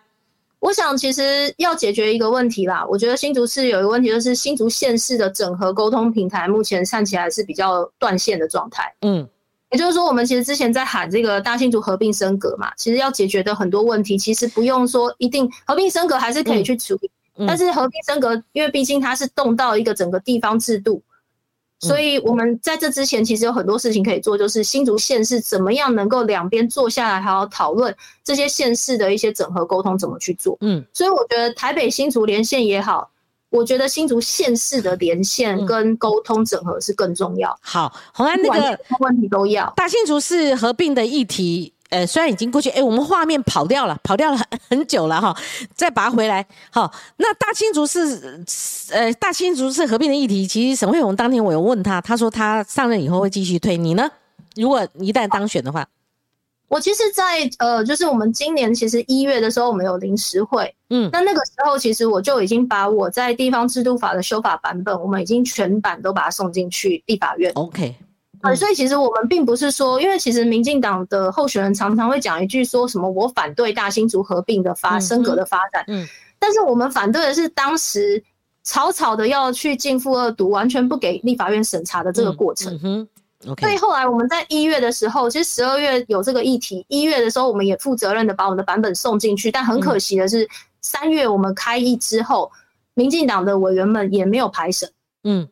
[0.58, 2.84] 我想其实要解决一个问题啦。
[2.86, 8.94] 我觉得新竹市有一个问题，就是新竹县市的整合沟通平台目前看起来是比较断线的状态。
[9.00, 9.26] 嗯，
[9.70, 17.10] 也就是说，我们其实之前在喊这个大新竹合并升格嘛，其实要解决的很多问题，其实不用说一定合并升格还是可以去处理。
[17.46, 21.02] 但是合并升格，因为毕竟它是动到一个整个地方制度。
[21.80, 30.58] 所以，我们在这之前其实有很多事情可以做，就是新竹县市怎么样能够两边坐下来，好好讨论这些县市的一些整合沟通怎么去做。
[30.60, 33.10] 嗯，所以我觉得台北新竹连线也好，
[33.48, 37.58] 我觉得新竹县市的连线跟沟通整合是更重要。
[37.62, 41.72] 好，洪安那个问题都要大新竹市合并的议题。
[41.90, 45.36] 呃，虽然已经过去，哎，我们画面跑掉了，跑掉了很 很久了哈，
[45.74, 46.46] 再拔回来。
[46.70, 48.42] 好，那大清竹是
[48.92, 50.46] 呃，大清竹是合并的议题。
[50.46, 53.76] 其实沈惠宏当天我有问他，他说他上任以后会继续推。
[53.76, 54.10] 你呢？
[54.56, 55.86] 如果一旦当选的话，
[56.68, 67.50] 我其实，在呃，就是我们今年其实一月的时候，我们有临时会，嗯，那那个时候其实我就已经把我在地方制度法的修法版本，我们已经全版都把它送进去立法院。
[67.54, 67.96] OK。
[68.40, 76.06] 啊，所以其实我们并不是说，因为其实民进党的候选人常常会讲一句说什么“我反对大新竹合并的发升格的发展”，嗯，
[76.38, 78.22] 但是我们反对的是当时
[78.62, 82.80] 草草的要去进复二读，完全不给立法院审查的这个过程。
[82.82, 83.06] 嗯
[83.46, 83.62] ，OK。
[83.62, 90.48] 所以后来我们在一月的时候，其实十二月有这个议题，一月的时候我们也负责任的把我们的版本送进去，但很可惜的是，
[90.80, 92.50] 三月我们开议之后，
[92.94, 94.90] 民进党的委员们也没有排审。
[95.24, 95.46] 嗯。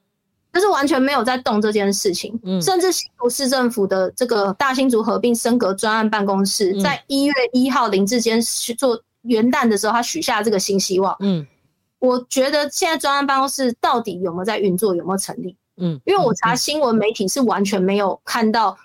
[0.58, 11.46] 就是完全没有在动这件事情，嗯，甚至新竹市政府的这个大新竹合并升格专案办公室，在一月一号林志坚去做元旦的时候，他许下这个新希望，嗯，
[12.00, 18.76] 我觉得现在专案办公室到底有没有在运作，有没有成立，嗯，因为我查新闻媒体是完全没有看到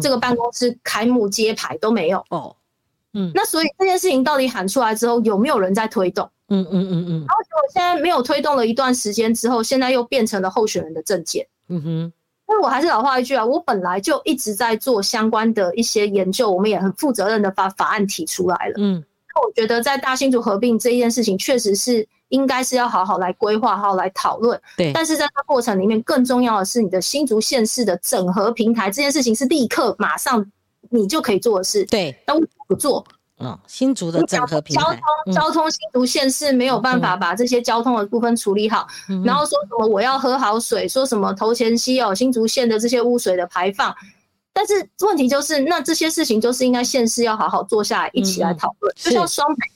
[0.00, 2.56] 这个办公室开幕揭牌都没有，哦，
[3.12, 6.30] 嗯，那所以这件事情到底喊出来之后，有没有人在推动？
[6.48, 11.46] 嗯嗯嗯嗯，然后结果现在没有推动了一段时间之后，现在又变成了候选人的证件。
[11.68, 12.12] 嗯哼，
[12.46, 18.74] 那我还是老话一句啊，我本来就一直在做相关的一些研究，我们也很负责任的把法案提出来了。
[18.78, 19.04] 嗯，
[19.34, 24.58] 那我觉得在大新竹合并这一件事情，确实是应该是要好好来规划，好好来讨论。
[24.76, 30.50] 对，但是在这过程里面，更重要的是你的新竹县市的整合平台这件事情是立刻马上
[30.88, 31.84] 你就可以做的事。
[31.84, 33.04] 对，但我不做。
[33.40, 38.86] 嗯，新竹的整合平台，交通交通新竹县市没有办法把这些交通的部分处理好，
[39.24, 43.94] 然后说什么我要喝好水，说什么头前溪哦新竹县的这些污水的排放，
[44.52, 49.66] 但是问题就是，那这些事情就是应该县市要好好坐下来一起来讨论，就像双北，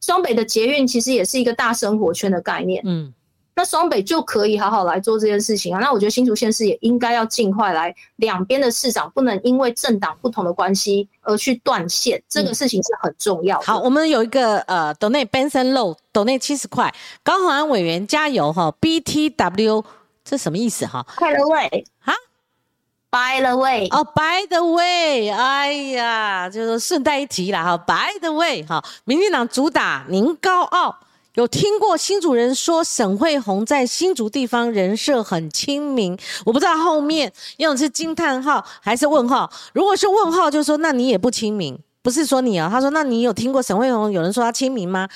[0.00, 3.14] 双北的捷运其实也是一个大生活圈的概念，嗯。
[3.54, 5.80] 那双北就可以好好来做这件事情啊。
[5.80, 13.60] 那我觉得新竹县市也应该要尽快来，两边的市长不能因为政党不同的关系而去断线，这个事情是很重要。
[13.60, 19.84] 好，我们有一个呃，donate Benson Low donate 七十块，高鸿安委员加油哈，BTW
[20.24, 22.14] 这什么意思哈？By the way，哈
[23.10, 30.98] ，By the way，哦，By the way，哎呀，就是顺带一提啦哈，By the way，哈，民进党主打您高傲。
[31.34, 39.50] 有听过新主人说沈惠红在新竹地方人设很亲民，我不知道后面用的是惊叹号还是问号。
[39.72, 42.68] 如果是问号，就说那你也不亲民，不是说你啊。
[42.70, 45.08] 他说那你有听过沈惠红有人说他亲民吗？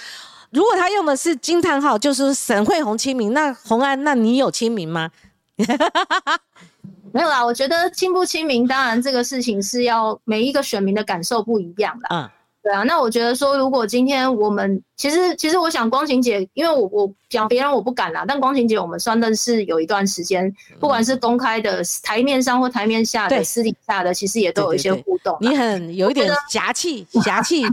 [0.51, 5.10] 如果他用的是惊叹号，就是沈惠红亲民，那洪安，那你有亲民吗？
[7.12, 12.09] 没有啦，我觉得亲不亲民，当然这个事情是要每一个选民的感受不一样的。
[12.10, 12.30] 嗯。
[12.66, 25.38] 对啊，那我觉得说，如果今天我们其实其实我想光晴姐，因为我我讲别人我不敢啦，但光晴姐我们算的是有一段时间，不管是公开的台面上或台面下的私底下的，其实也都有一些互动。
[25.40, 27.64] 你很有一点侠气，侠气，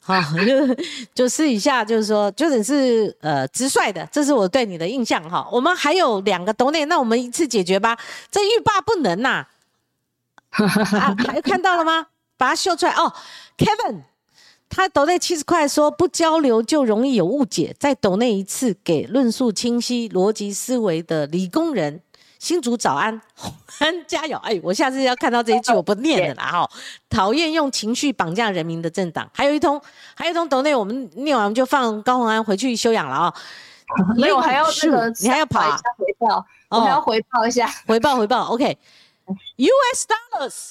[0.00, 0.76] 好，就
[1.14, 5.46] 就私底下就是说，就是是呃直率的，这是我对你的印象哈。
[5.52, 7.96] 我们还有两个都内，那我们一次解决吧。
[8.32, 9.46] 这欲罢不能呐，
[10.50, 11.14] 啊，
[11.44, 12.08] 看到了吗？
[12.36, 13.12] 把它秀出来哦
[13.56, 14.00] ，Kevin。
[14.70, 17.74] 他抖内七十块，说不交流就容易有误解。
[17.78, 22.00] 再抖内一次，给论述清晰、逻辑思维的理工人。
[22.38, 24.38] 新竹早安， 洪安加油！
[24.38, 26.70] 哎，我下次要看到这一句，我不念了啦 哈。
[27.10, 29.28] 讨厌用情绪绑架人民的政党。
[29.34, 29.78] 还有一通，
[30.14, 33.34] 还有一通抖内，我们念完就放高洪安回去休养了啊。
[34.16, 38.44] 没有，还要那个，你还要跑一下回报，我们要回报一下，回报回报。
[38.46, 40.70] OK，US dollars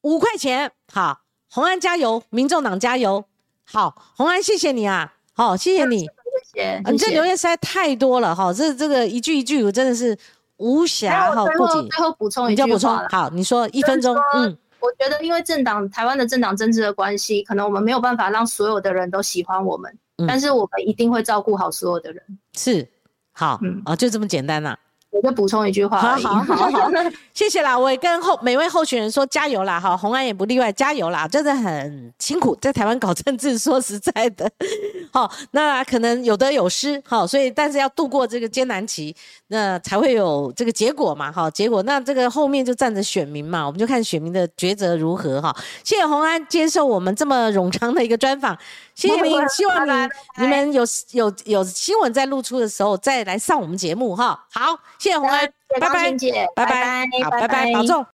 [0.00, 1.23] 五块钱，好。
[1.54, 3.24] 洪安加油，民众党加油！
[3.64, 5.14] 好，洪安，谢谢你啊！
[5.34, 6.82] 好，谢谢你，谢谢。
[6.90, 10.18] 你这留言实在太多了哈，这这个一句一句，我真的是
[10.56, 11.88] 无暇哈顾及。
[11.90, 14.16] 最后补充一句话好，你说一分钟。
[14.34, 22.20] 嗯，我觉得因为政党台湾的政党政治的关系，可能我们没有办法让所有的人都喜欢我们，但是我们一定会照顾好所有的人。
[22.54, 22.84] 是，
[23.30, 24.76] 好，嗯啊，就这么简单呐。
[25.14, 26.90] 我再补充一句话，好好好好，
[27.32, 27.78] 谢谢啦！
[27.78, 29.78] 我也跟后每位候选人说加油啦！
[29.78, 31.28] 哈，红安也不例外，加油啦！
[31.28, 34.50] 真的很辛苦，在台湾搞政治，说实在的，
[35.12, 39.14] 好，那可能有得有失，好，所以但是要度过这个艰难期，
[39.46, 45.54] 那才会有这个结果嘛，哈，结果那这个后面就站着选民嘛，我们就看选民的抉择如何，哈。
[45.84, 48.58] 谢谢红安接受我们这么冗长的一个专访。
[48.94, 50.08] 谢谢您，希望你
[50.38, 54.46] 你们有有有新闻在露出的时候再来上我们节目哈。
[54.50, 55.46] 好，谢谢红安，
[55.78, 56.12] 拜拜，
[56.54, 58.02] 拜拜，好，拜拜，保重。